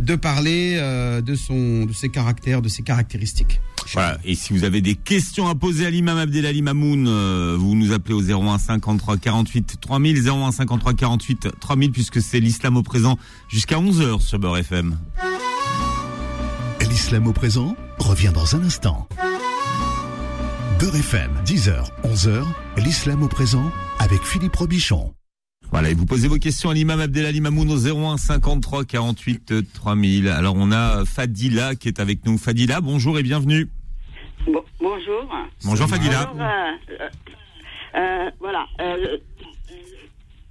[0.01, 3.61] de parler euh, de son, de ses caractères, de ses caractéristiques.
[3.93, 4.19] Voilà.
[4.25, 7.93] Et si vous avez des questions à poser à l'imam Abdelali Mamoun, euh, vous nous
[7.93, 13.19] appelez au 01 53 48 3000, 01 53 48 3000, puisque c'est l'islam au présent
[13.49, 14.97] jusqu'à 11h sur Beurre FM.
[16.89, 19.09] L'islam au présent revient dans un instant.
[20.79, 22.45] Beurre FM, 10h, 11h,
[22.79, 25.15] l'islam au présent avec Philippe Robichon.
[25.71, 30.29] Voilà, et vous posez vos questions à l'imam Abdelali Mamoun au 01 53 48 3000.
[30.29, 32.37] Alors on a Fadila qui est avec nous.
[32.37, 33.69] Fadila, bonjour et bienvenue.
[34.47, 35.35] Bon- bonjour.
[35.65, 36.21] Bonjour Fadila.
[36.21, 37.09] Alors, euh, euh,
[38.27, 38.67] euh, voilà.
[38.81, 39.17] euh,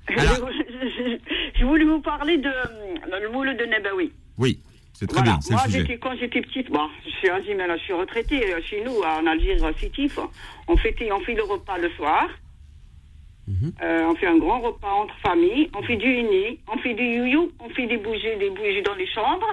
[0.10, 1.18] je,
[1.60, 4.12] je voulais vous parler de euh, le moule de Nabawi.
[4.38, 4.60] Oui,
[4.94, 5.32] c'est très Voilà.
[5.34, 5.82] bien, c'est Moi, le sujet.
[5.86, 8.54] j'étais, quand j'étais petite, bon, je suis âgée, mais là, je suis retraitée.
[8.54, 10.20] euh, Chez nous, en Algérie, à Sétif,
[10.68, 12.28] on, fêtait, on fait le repas le soir.
[13.48, 13.74] Mhm.
[13.82, 15.70] Euh, on fait un grand repas entre familles.
[15.76, 18.96] On fait du uni, on fait du youyou, on fait des bougies, des bougies dans
[18.96, 19.48] les chambres.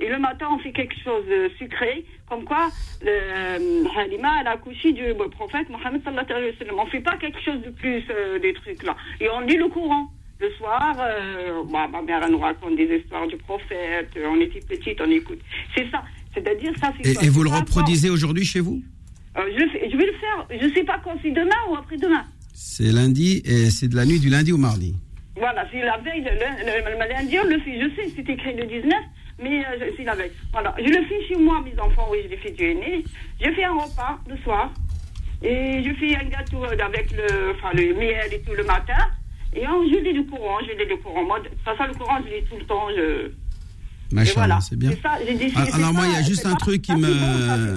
[0.00, 2.68] Et le matin, on fait quelque chose de sucré, comme quoi
[3.02, 6.78] le, euh, Halima, elle a accouché du prophète Mohammed sallallahu alayhi wa sallam.
[6.80, 8.96] On fait pas quelque chose de plus euh, des trucs là.
[9.20, 10.08] Et on lit le Coran.
[10.44, 14.10] Le soir, euh, bah, ma mère elle nous raconte des histoires du prophète.
[14.16, 15.40] Euh, On était petite, on écoute.
[15.74, 16.02] C'est ça.
[16.34, 18.82] C'est-à-dire ça, c'est Et, et vous le reproduisez aujourd'hui chez vous?
[19.38, 20.46] Euh, je, je vais le faire.
[20.50, 22.24] Je sais pas quand, c'est demain ou après-demain.
[22.52, 24.94] C'est lundi et c'est de la nuit du lundi au mardi.
[25.36, 27.80] Voilà, c'est la veille, le, le, le lundi, on le fait.
[27.80, 28.92] Je sais, c'est écrit le 19,
[29.42, 30.32] mais euh, c'est la veille.
[30.52, 33.02] Voilà, je le fais chez moi, mes enfants, oui, je les fais du aîné.
[33.40, 34.70] Je fais un repas le soir,
[35.42, 38.98] et je fais un gâteau avec le, enfin, le miel et tout le matin.
[39.56, 41.24] Et on, je lis le courant, je lis le courant.
[41.24, 42.88] Moi, de toute façon, le courant, je lis tout le temps.
[42.96, 43.30] Je...
[44.14, 44.60] Machallah, voilà.
[44.60, 44.90] c'est bien.
[45.02, 47.76] ça, j'ai dit, Ah, c'est alors moi, il y a juste un truc qui me-.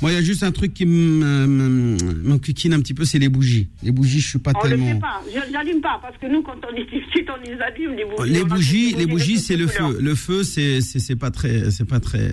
[0.00, 3.20] Moi, il y a juste un truc qui me- me- m'enquiquine un petit peu, c'est
[3.20, 3.68] les bougies.
[3.84, 4.86] Les bougies, je suis pas On le tellement.
[4.94, 5.22] fait pas.
[5.32, 8.32] Je n'allume pas, parce que nous, quand on est petite, on les allume, les bougies.
[8.32, 9.98] Les bougies, les bougies, c'est le feu.
[10.00, 12.32] Le feu, c'est c'est c'est pas très, c'est pas très,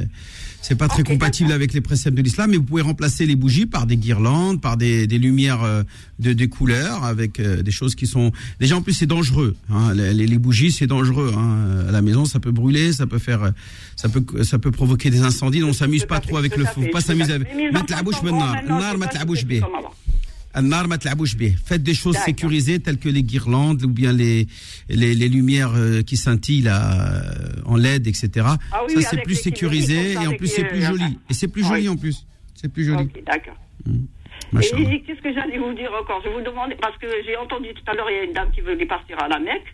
[0.62, 3.66] c'est pas très compatible avec les préceptes de l'islam, mais vous pouvez remplacer les bougies
[3.66, 5.84] par des guirlandes, par des, des lumières euh,
[6.20, 8.32] de des couleurs, avec euh, des choses qui sont.
[8.60, 9.56] Déjà en plus c'est dangereux.
[9.70, 9.94] Hein.
[9.94, 11.34] Les, les, bougies c'est dangereux.
[11.36, 11.86] Hein.
[11.88, 13.52] À la maison ça peut brûler, ça peut faire, euh,
[13.96, 15.64] ça peut, ça peut provoquer des incendies.
[15.64, 16.90] On s'amuse pas trop avec le feu.
[16.92, 17.48] Pas s'amuser avec.
[17.74, 18.54] Mettre la bouche maintenant.
[18.98, 19.46] Mettre la bouche
[20.55, 20.65] pas تلعبوش tout به.
[20.65, 20.65] comme avant.
[20.65, 21.55] النار ما تلعبوش به.
[21.69, 22.25] Faites des choses D'accord.
[22.27, 24.47] sécurisées telles que les guirlandes ou bien les
[24.89, 28.23] les, les lumières euh, qui scintillent là, euh, en LED, etc.
[28.73, 30.39] Ah oui, ça oui, c'est avec plus les sécurisé kibouris, et comme ça, en avec
[30.43, 31.11] plus c'est les- plus joli.
[31.31, 31.89] Et c'est plus Ah joli oui.
[31.95, 32.17] en plus.
[32.61, 33.05] C'est plus joli.
[33.09, 33.59] Ok, d'accord.
[34.53, 34.91] Machallah.
[34.95, 37.87] Et qu'est-ce que j'allais vous dire encore Je vous demandais, parce que j'ai entendu tout
[37.91, 39.71] à l'heure, il y a une dame qui voulait partir à la Mecque.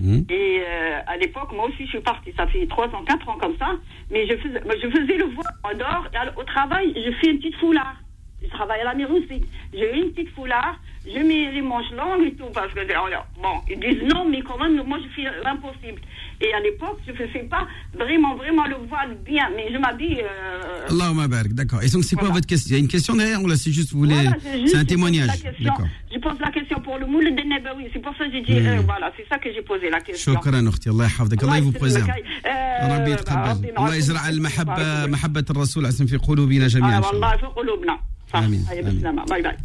[0.00, 0.24] Mhm.
[0.28, 2.32] Et euh, à l'époque, moi aussi, je suis partie.
[2.36, 3.70] Ça fait 3 ans, 4 ans comme ça.
[4.10, 6.04] Mais je faisais, moi, je faisais le voile en dehors.
[6.12, 7.96] Et à- au travail, je fais une petite foulard.
[8.42, 9.38] Je travaille à la mairie aussi.
[9.72, 10.74] J'ai une petite foulard.
[11.06, 12.50] Je mets les manches longues et tout.
[12.58, 16.00] Parce que, alors, bon, ils disent non, mais quand même, moi, je fais l'impossible.
[16.44, 17.64] Et à l'époque, je ne faisais pas
[18.02, 19.46] vraiment, vraiment le voile bien.
[19.56, 20.20] Mais je m'habille.
[20.22, 21.52] Euh, Allahumma barik.
[21.54, 21.82] D'accord.
[21.82, 22.34] Et donc c'est quoi Voilà.
[22.38, 24.36] votre question Il y a une question derrière ou là c'est juste vous voulez Voilà,
[24.42, 25.26] c'est juste- C'est un je pose témoignage.
[25.28, 25.64] la question.
[25.70, 25.88] D'accord.
[26.14, 27.84] Je pose la question pour le moule de Nabawi.
[27.92, 28.66] C'est pour ça que j'ai dit, Mhm.
[28.66, 30.34] euh, voilà, c'est ça que j'ai posé la question.
[30.34, 32.04] شكرا اختي الله يحفظك الله الله يبو يسلمك.
[32.10, 33.94] préserve آه، ربي ربي يتقبل الله معكم.
[33.94, 37.28] يزرع المحبه بارك محبه الرسول عسن في قلوبنا جميعا آه إن شاء الله.
[37.28, 37.98] والله في قلوبنا
[38.33, 38.59] ah, Amin.
[38.69, 39.57] Ah, bye bye.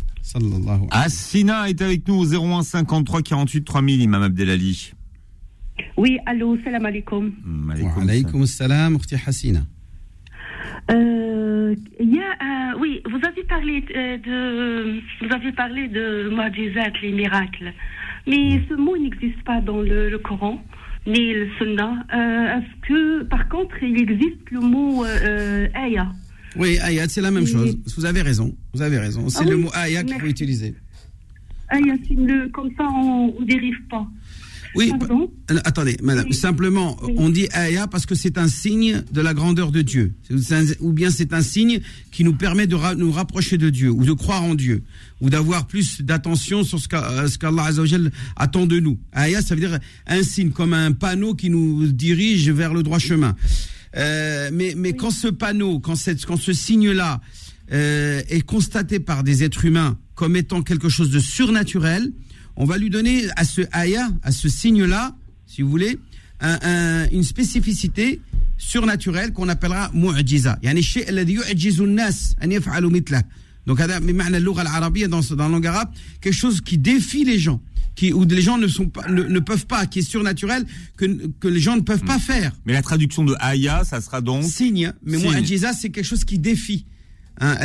[0.90, 4.92] Assina est avec nous au 01 53 48 3000, Imam Abdelali.
[5.96, 7.32] Oui, allô, salam alaikum.
[7.44, 9.60] Hmm, wa alaikum salam, Urti Hassina.
[10.90, 16.92] Euh, y a, euh, oui, vous avez parlé euh, de, vous avez parlé de Mu'jizat,
[17.02, 17.72] les miracles.
[18.26, 18.62] Mais hmm.
[18.68, 20.62] ce mot n'existe pas dans le, le, Coran
[21.06, 22.04] ni le Sunna.
[22.14, 26.08] Euh, est-ce que, par contre, il existe le mot euh, aya?
[26.56, 27.76] Oui, ayat, c'est la même chose.
[27.96, 28.54] Vous avez raison.
[28.74, 29.28] Vous avez raison.
[29.28, 30.74] C'est Ah le oui, mot ayat qu'il faut utiliser.
[31.72, 31.80] C'est
[32.14, 34.06] le- comme ça, on ne dérive pas.
[34.76, 36.26] Oui, Pardon euh, attendez, madame.
[36.28, 36.34] Oui.
[36.34, 37.14] Simplement, Oui.
[37.16, 40.14] on dit aya parce que c'est un signe de la grandeur de Dieu.
[40.42, 41.78] C'est un- ou bien c'est un signe
[42.10, 44.82] qui nous permet de ra- nous rapprocher de Dieu, ou de croire en Dieu,
[45.20, 48.98] ou d'avoir plus d'attention sur ce euh, qu'Allah Jal attend de nous.
[49.12, 49.78] Aya, ça veut dire
[50.08, 53.36] un signe, comme un panneau qui nous dirige vers le droit chemin.
[53.96, 57.20] Euh, mais mais quand ce panneau, quand, cette, quand ce signe-là
[57.72, 62.12] euh, est constaté par des êtres humains comme étant quelque chose de surnaturel,
[62.56, 65.14] on va lui donner à ce aya, à ce signe-là,
[65.46, 65.98] si vous voulez,
[67.12, 68.20] une spécificité
[68.58, 70.58] surnaturelle qu'on appellera mu'jiza.
[70.62, 70.82] Yani
[73.66, 75.90] donc, dans la langue arabe,
[76.20, 77.60] quelque chose qui défie les gens.
[77.94, 81.06] Qui, où les gens ne, sont pas, ne, peuvent pas, qui est surnaturel, que,
[81.38, 82.20] que les gens ne peuvent pas hmm.
[82.20, 82.52] faire.
[82.66, 84.42] Mais la traduction de Aya, ça sera donc.
[84.42, 84.92] Signe.
[85.04, 85.26] Mais Signe.
[85.26, 86.86] moi, Ajiza, c'est quelque chose qui défie.
[87.40, 87.56] Hein,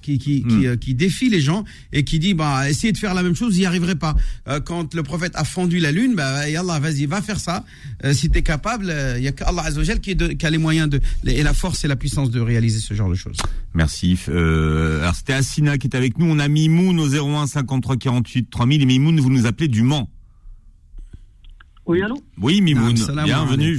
[0.00, 0.48] qui, qui, mm.
[0.48, 3.34] qui, euh, qui, défie les gens et qui dit bah essayez de faire la même
[3.34, 4.14] chose, vous n'y arriverez pas.
[4.48, 7.64] Euh, quand le prophète a fendu la lune, bah yallah, vas-y, va faire ça.
[8.04, 10.88] Euh, si tu es capable, il euh, n'y a qu'Allah Azzawajal qui, a les moyens
[10.88, 13.36] de, et la force et la puissance de réaliser ce genre de choses.
[13.74, 14.18] Merci.
[14.28, 16.26] alors c'était Assina qui est avec nous.
[16.26, 18.82] On a Mimoun au 01 53 48 3000.
[18.82, 20.08] Et Mimoun, vous nous appelez du Mans.
[21.84, 22.22] Oui, allô?
[22.40, 22.96] Oui, Mimoun.
[23.16, 23.78] Ah, Bienvenue.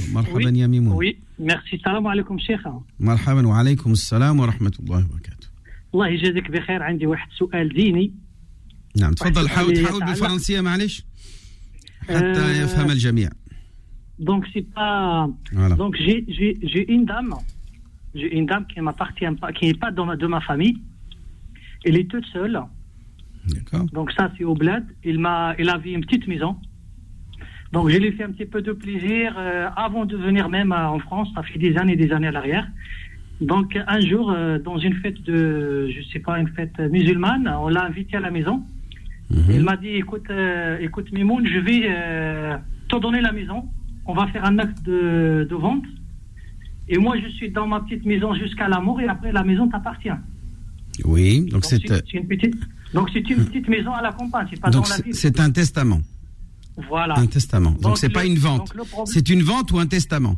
[0.94, 1.16] Oui.
[1.39, 1.79] merci.
[1.83, 2.67] Salam alaikum, Cheikh.
[2.99, 5.47] مرحبا وعليكم السلام ورحمة الله وبركاته.
[5.93, 8.13] الله يجازيك بخير عندي واحد سؤال ديني
[8.99, 11.03] نعم تفضل واحد حاول سؤال تحاول يتعلق- بالفرنسية معلش
[12.01, 13.29] حتى آه، يفهم الجميع.
[14.29, 15.27] Donc, c'est pas.
[15.59, 15.75] Voilà.
[15.83, 17.33] Donc, j'ai- j'ai j'ai une dame.
[18.19, 20.75] J'ai une dame qui ne m'appartient pas, qui n'est pas dans ma- de ma famille.
[21.85, 22.57] Elle est toute seule.
[23.53, 23.85] D'accord.
[23.97, 24.85] Donc, ça, c'est au bled.
[25.09, 26.51] Il m'a, il avait une petite maison.
[27.72, 30.72] Donc, je lui ai fait un petit peu de plaisir euh, avant de venir même
[30.72, 31.28] euh, en France.
[31.34, 32.66] Ça fait des années et des années à l'arrière.
[33.40, 37.68] Donc, un jour, euh, dans une fête de, je sais pas, une fête musulmane, on
[37.68, 38.62] l'a invité à la maison.
[39.30, 39.44] Mhm.
[39.50, 42.56] Il m'a dit, écoute, euh, écoute Mimoun, je vais euh,
[42.88, 43.64] te donner la maison.
[44.06, 45.84] On va faire un acte de, de vente.
[46.88, 49.68] Et moi, je suis dans ma petite maison jusqu'à la mort et après, la maison
[49.68, 50.10] t'appartient.
[51.04, 52.56] Oui, donc c'est euh, c'est une petite,
[52.92, 54.48] donc c'est une petite maison à la campagne,
[55.12, 56.00] c'est un testament.
[56.88, 57.18] Voilà.
[57.18, 57.72] Un testament.
[57.80, 58.72] Donc c'est le- pas une vente.
[59.06, 60.36] C'est une vente ou un testament.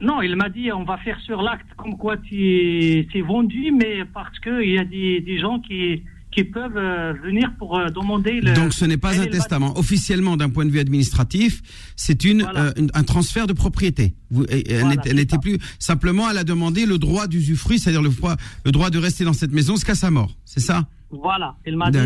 [0.00, 4.04] Non, il m'a dit, on va faire sur l'acte comme quoi tu c'est vendu, mais
[4.12, 6.02] parce que il y a des, des gens qui,
[6.32, 8.52] qui peuvent euh, venir pour euh, demander le.
[8.52, 9.78] Donc ce n'est pas Elle, un elle testament.
[9.78, 11.62] Officiellement, d'un point de vue administratif,
[11.94, 12.60] c'est une, Voilà.
[12.64, 14.16] euh, une- un transfert de propriété.
[14.32, 18.08] Vous- elle Voilà, n'était- elle plus simplement, elle a demandé le droit d'usufruit, c'est-à-dire le,
[18.10, 20.34] droit- le droit de rester dans cette maison jusqu'à sa mort.
[20.44, 21.98] C'est ça Voilà, il m'a dit,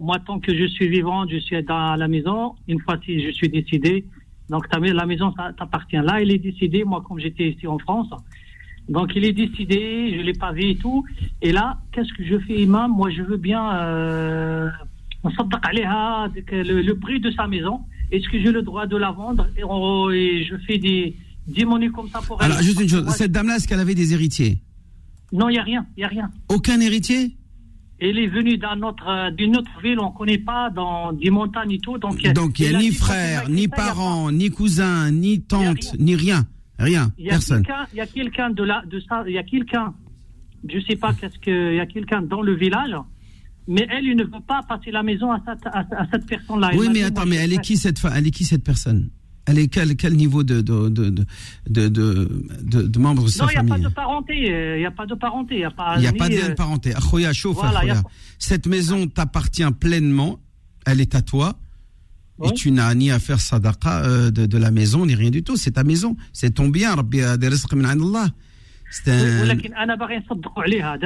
[0.00, 2.54] moi, tant que je suis vivant, je suis dans la maison.
[2.66, 4.06] Une fois si je suis décidé,
[4.48, 5.96] donc la maison t'appartient.
[5.96, 6.84] Là, il est décidé.
[6.84, 8.08] Moi, comme j'étais ici en France,
[8.88, 10.14] donc il est décidé.
[10.16, 11.04] Je l'ai pas vu et tout.
[11.42, 12.90] Et là, qu'est-ce que je fais, imam?
[12.90, 14.70] Moi, je veux bien euh,
[15.22, 17.80] le, le prix de sa maison.
[18.10, 19.46] Est-ce que j'ai le droit de la vendre?
[19.56, 21.14] Et, je fais des
[21.46, 22.50] démonies comme ça pour elle.
[22.50, 23.06] Alors, juste une chose.
[23.10, 24.58] Cette dame-là, est-ce qu'elle avait des héritiers?
[25.32, 25.86] Non, il n'y a rien.
[25.96, 26.30] Il n'y a rien.
[26.48, 27.36] Aucun héritier?
[28.00, 31.72] Elle est venue autre, euh, d'une autre ville, on ne connaît pas, dans des montagnes
[31.72, 31.98] et tout.
[31.98, 36.46] Donc, Donc il n'y a ni frère, ni parents, ni cousins, ni tante, ni rien.
[36.78, 37.12] Rien.
[37.18, 37.62] Il y a Personne.
[37.62, 39.92] quelqu'un, il y a quelqu'un de là, de ça, il y a quelqu'un,
[40.66, 42.96] je sais pas qu'est-ce que, il y a quelqu'un dans le village,
[43.68, 46.70] mais elle, ne veut pas passer la maison à cette, à, à cette personne-là.
[46.74, 49.10] Oui, m'a mais attends, mais elle est qui cette Elle est qui cette personne?
[49.50, 51.24] Elle quel, quel niveau de, de, de,
[51.66, 52.28] de,
[52.82, 54.34] de membres de sa famille Non, il n'y a pas de parenté.
[54.36, 55.54] Il n'y a pas de parenté.
[55.54, 56.94] Il n'y a pas, a pas de parenté.
[58.38, 60.40] Cette maison t'appartient pleinement.
[60.86, 61.58] Elle est à toi.
[62.42, 65.56] Et tu n'as ni à faire sadaqa euh, de, la maison, ni rien du tout.
[65.56, 66.16] C'est ta maison.
[66.32, 66.96] C'est ton bien.
[69.06, 69.54] Euh,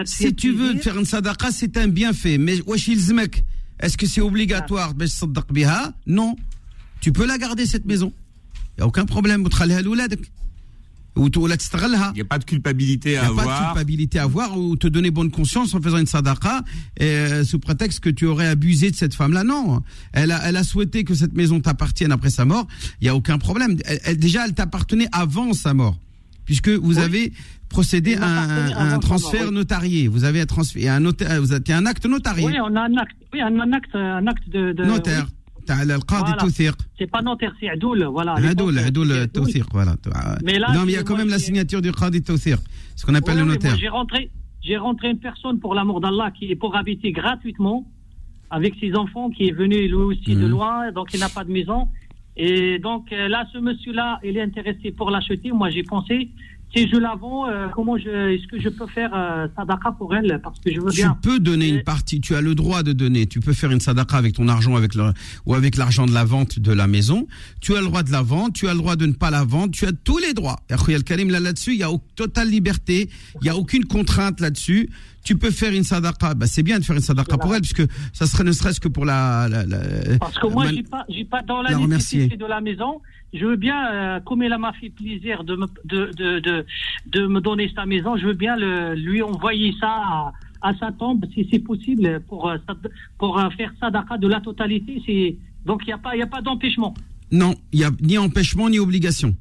[0.04, 2.38] si tu veux faire une sadaqa, c'est un bienfait.
[2.38, 2.58] Mais
[3.80, 4.94] est-ce que c'est obligatoire
[6.06, 6.36] Non.
[7.00, 8.12] Tu peux la garder, cette maison.
[8.76, 9.44] Il n'y a aucun problème.
[12.10, 13.44] Il n'y a pas de culpabilité à avoir.
[13.44, 15.98] Il n'y a pas de culpabilité à avoir ou te donner bonne conscience en faisant
[15.98, 16.62] une sadaqa
[17.00, 19.44] euh, sous prétexte que tu aurais abusé de cette femme-là.
[19.44, 19.80] Non.
[20.12, 22.66] Elle a, elle a souhaité que cette maison t'appartienne après sa mort.
[23.00, 23.76] Il n'y a aucun problème.
[24.16, 25.96] Déjà, elle t'appartenait avant sa mort.
[26.46, 27.32] Puisque vous avez
[27.68, 30.08] procédé à un, transfert notarié.
[30.08, 32.46] Vous avez un transfert, un, un acte notarié.
[32.46, 35.26] Oui, on a un acte, oui, un, acte, un acte de, notaire.
[35.65, 36.37] t'as le qadi Voilà.
[36.43, 36.75] توثيق.
[36.97, 38.03] C'est pas notaire, c'est Adoul.
[38.05, 38.33] Voilà.
[38.33, 39.23] à l'époque, هدول c'était هدول Adoul.
[39.23, 39.95] التوثيق voilà.
[40.43, 42.21] Mais là, non, mais il y a moi, quand même la j'ai- signature du qadi
[42.21, 42.59] توثيق,
[42.95, 43.71] ce qu'on appelle Ouais, le ouais, notaire.
[43.71, 44.21] moi, j'ai rentré,
[44.61, 47.85] j'ai rentré une personne pour l'amour d'Allah qui est pour habiter gratuitement
[48.57, 50.53] avec ses enfants qui est venu lui aussi de Mhm.
[50.55, 51.81] loin, donc il n'a pas de maison.
[52.37, 55.49] Et donc euh, là, ce monsieur-là, il est intéressé pour l'acheter.
[55.51, 56.15] Moi, j'ai pensé,
[56.74, 60.14] si je la vends, euh, comment je, est-ce que je peux faire euh, sadaqa pour
[60.14, 60.40] elle?
[60.42, 61.16] Parce que je veux Tu bien.
[61.22, 63.26] peux donner une partie, tu as le droit de donner.
[63.26, 65.12] Tu peux faire une sadaqa avec ton argent avec le,
[65.46, 67.26] ou avec l'argent de la vente de la maison.
[67.60, 69.44] Tu as le droit de la vendre, tu as le droit de ne pas la
[69.44, 70.58] vendre, tu as tous les droits.
[70.70, 73.08] Akhoya Al-Karim, là, là-dessus, il y a totale liberté,
[73.40, 74.90] il y a aucune contrainte là-dessus.
[75.22, 77.82] Tu peux faire une sadaqa, bah, c'est bien de faire une sadaqa pour elle, puisque
[78.12, 81.04] ça serait ne serait-ce que pour la, la- la- Parce que moi, mal- j'ai pas,
[81.08, 83.00] j'ai pas dans la, la nécessité de la maison
[83.34, 86.64] je veux bien, euh, comme il m'a fait plaisir de me, de, de,
[87.06, 90.32] de, me donner sa maison, je veux bien le, lui envoyer ça
[90.62, 92.56] à, sa tombe, si c'est possible, pour, euh,
[93.18, 95.38] pour euh, faire Sadaka de la totalité.
[95.66, 96.94] Donc il n'y a pas, pas d'empêchement.
[97.32, 99.34] Non, il n'y a ni empêchement ni obligation.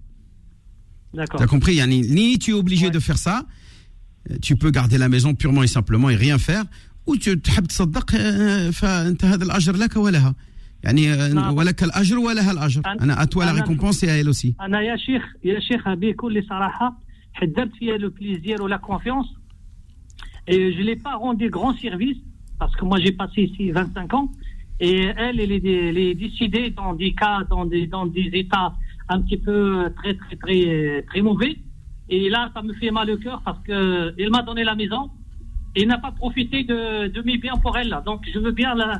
[1.14, 1.40] D'accord.
[1.40, 3.46] Tu as compris, Yanni Ni tu es obligé de faire ça,
[4.42, 6.64] tu peux garder la maison purement et simplement et rien faire,
[7.06, 7.36] ou tu as
[10.85, 11.33] تصدق euh, فأنت هذا الأجر لك ولها.
[11.33, 11.57] يعني euh, نعم.
[11.57, 12.83] ولك الأجر ولها الأجر.
[12.83, 14.55] أنا- أنا à toi la أنا- récompense et à elle aussi.
[14.61, 16.99] انا يا شيخ يا شيخ بكل صراحه
[17.35, 19.27] حدرت فيها لو بليزير ولا كونفيونس
[20.51, 22.19] et je l'ai pas rendu grand service
[22.59, 24.29] parce que moi j'ai passé ici 25 ans
[24.81, 24.95] et
[25.25, 28.71] elle elle est, elle est décidée dans des cas dans des dans des états
[29.09, 29.59] un petit peu
[29.99, 30.61] très très très
[31.09, 31.53] très mauvais
[32.09, 33.79] et là ça me fait mal au cœur parce que
[34.21, 35.03] elle m'a donné la maison
[35.77, 36.79] et n'a pas profité de,
[37.17, 38.91] de mes biens pour elle donc je veux bien la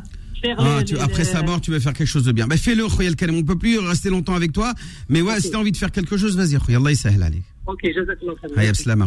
[0.44, 2.48] faire Ah, les- tu- les- après sa mort, tu vas faire quelque chose de bien.
[2.48, 3.36] Ben fais-le, Khoyal Karim.
[3.38, 4.74] On peut plus rester longtemps avec toi,
[5.10, 6.82] mais ouais, si tu as envie de faire quelque chose, vas-y, Khoyal.
[6.86, 7.44] Allah alik.
[7.66, 7.94] ok khair.
[8.58, 9.06] Hayab salam.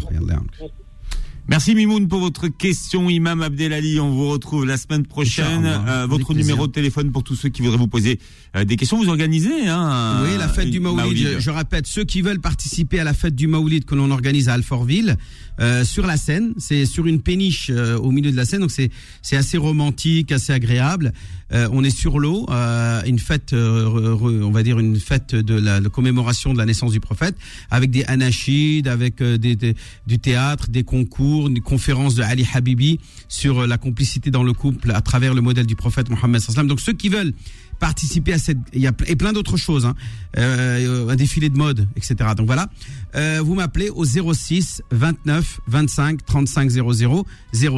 [1.49, 4.01] Merci Mimoun pour votre question, Imam Abdelali.
[4.01, 5.65] On vous retrouve la semaine prochaine.
[5.65, 8.19] Euh, votre numéro de téléphone pour tous ceux qui voudraient vous poser
[8.57, 8.97] euh, des questions.
[8.97, 11.17] Vous organisez, hein Oui, la fête du Maoulid.
[11.17, 14.49] Je, je répète, ceux qui veulent participer à la fête du Maoulid que l'on organise
[14.49, 15.17] à Alfortville,
[15.61, 18.71] euh, sur la Seine, c'est sur une péniche euh, au milieu de la Seine, donc
[18.71, 18.91] c'est
[19.23, 21.13] c'est assez romantique, assez agréable.
[21.53, 25.55] Euh, on est sur l'eau, euh, une fête, euh, on va dire une fête de
[25.55, 27.37] la, la commémoration de la naissance du prophète,
[27.71, 29.77] avec des anachides, avec euh, des, des-
[30.07, 34.53] du théâtre, des concours, des conférences de Ali Habibi sur euh, la complicité dans le
[34.53, 36.43] couple à travers le modèle du prophète Mohammed.
[36.67, 37.33] Donc ceux qui veulent
[37.79, 39.95] participer à cette il y a et plein d'autres choses hein,
[40.39, 42.71] euh, un défilé de mode etc donc voilà
[43.15, 47.27] Euh, vous m'appelez au 06 29 25 35 00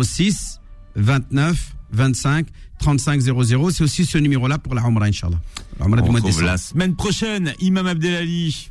[0.03, 0.61] 06
[0.95, 2.47] 29 25
[2.78, 5.39] 35 00 c'est aussi ce numéro là pour la Umrah Inch'Allah
[5.78, 8.70] La Umrah du mois de la semaine prochaine, Imam Abdelali.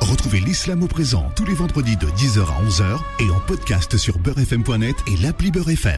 [0.00, 4.18] Retrouvez l'islam au présent tous les vendredis de 10h à 11h et en podcast sur
[4.18, 5.90] beurrefm.net et l'appli Beurrefm.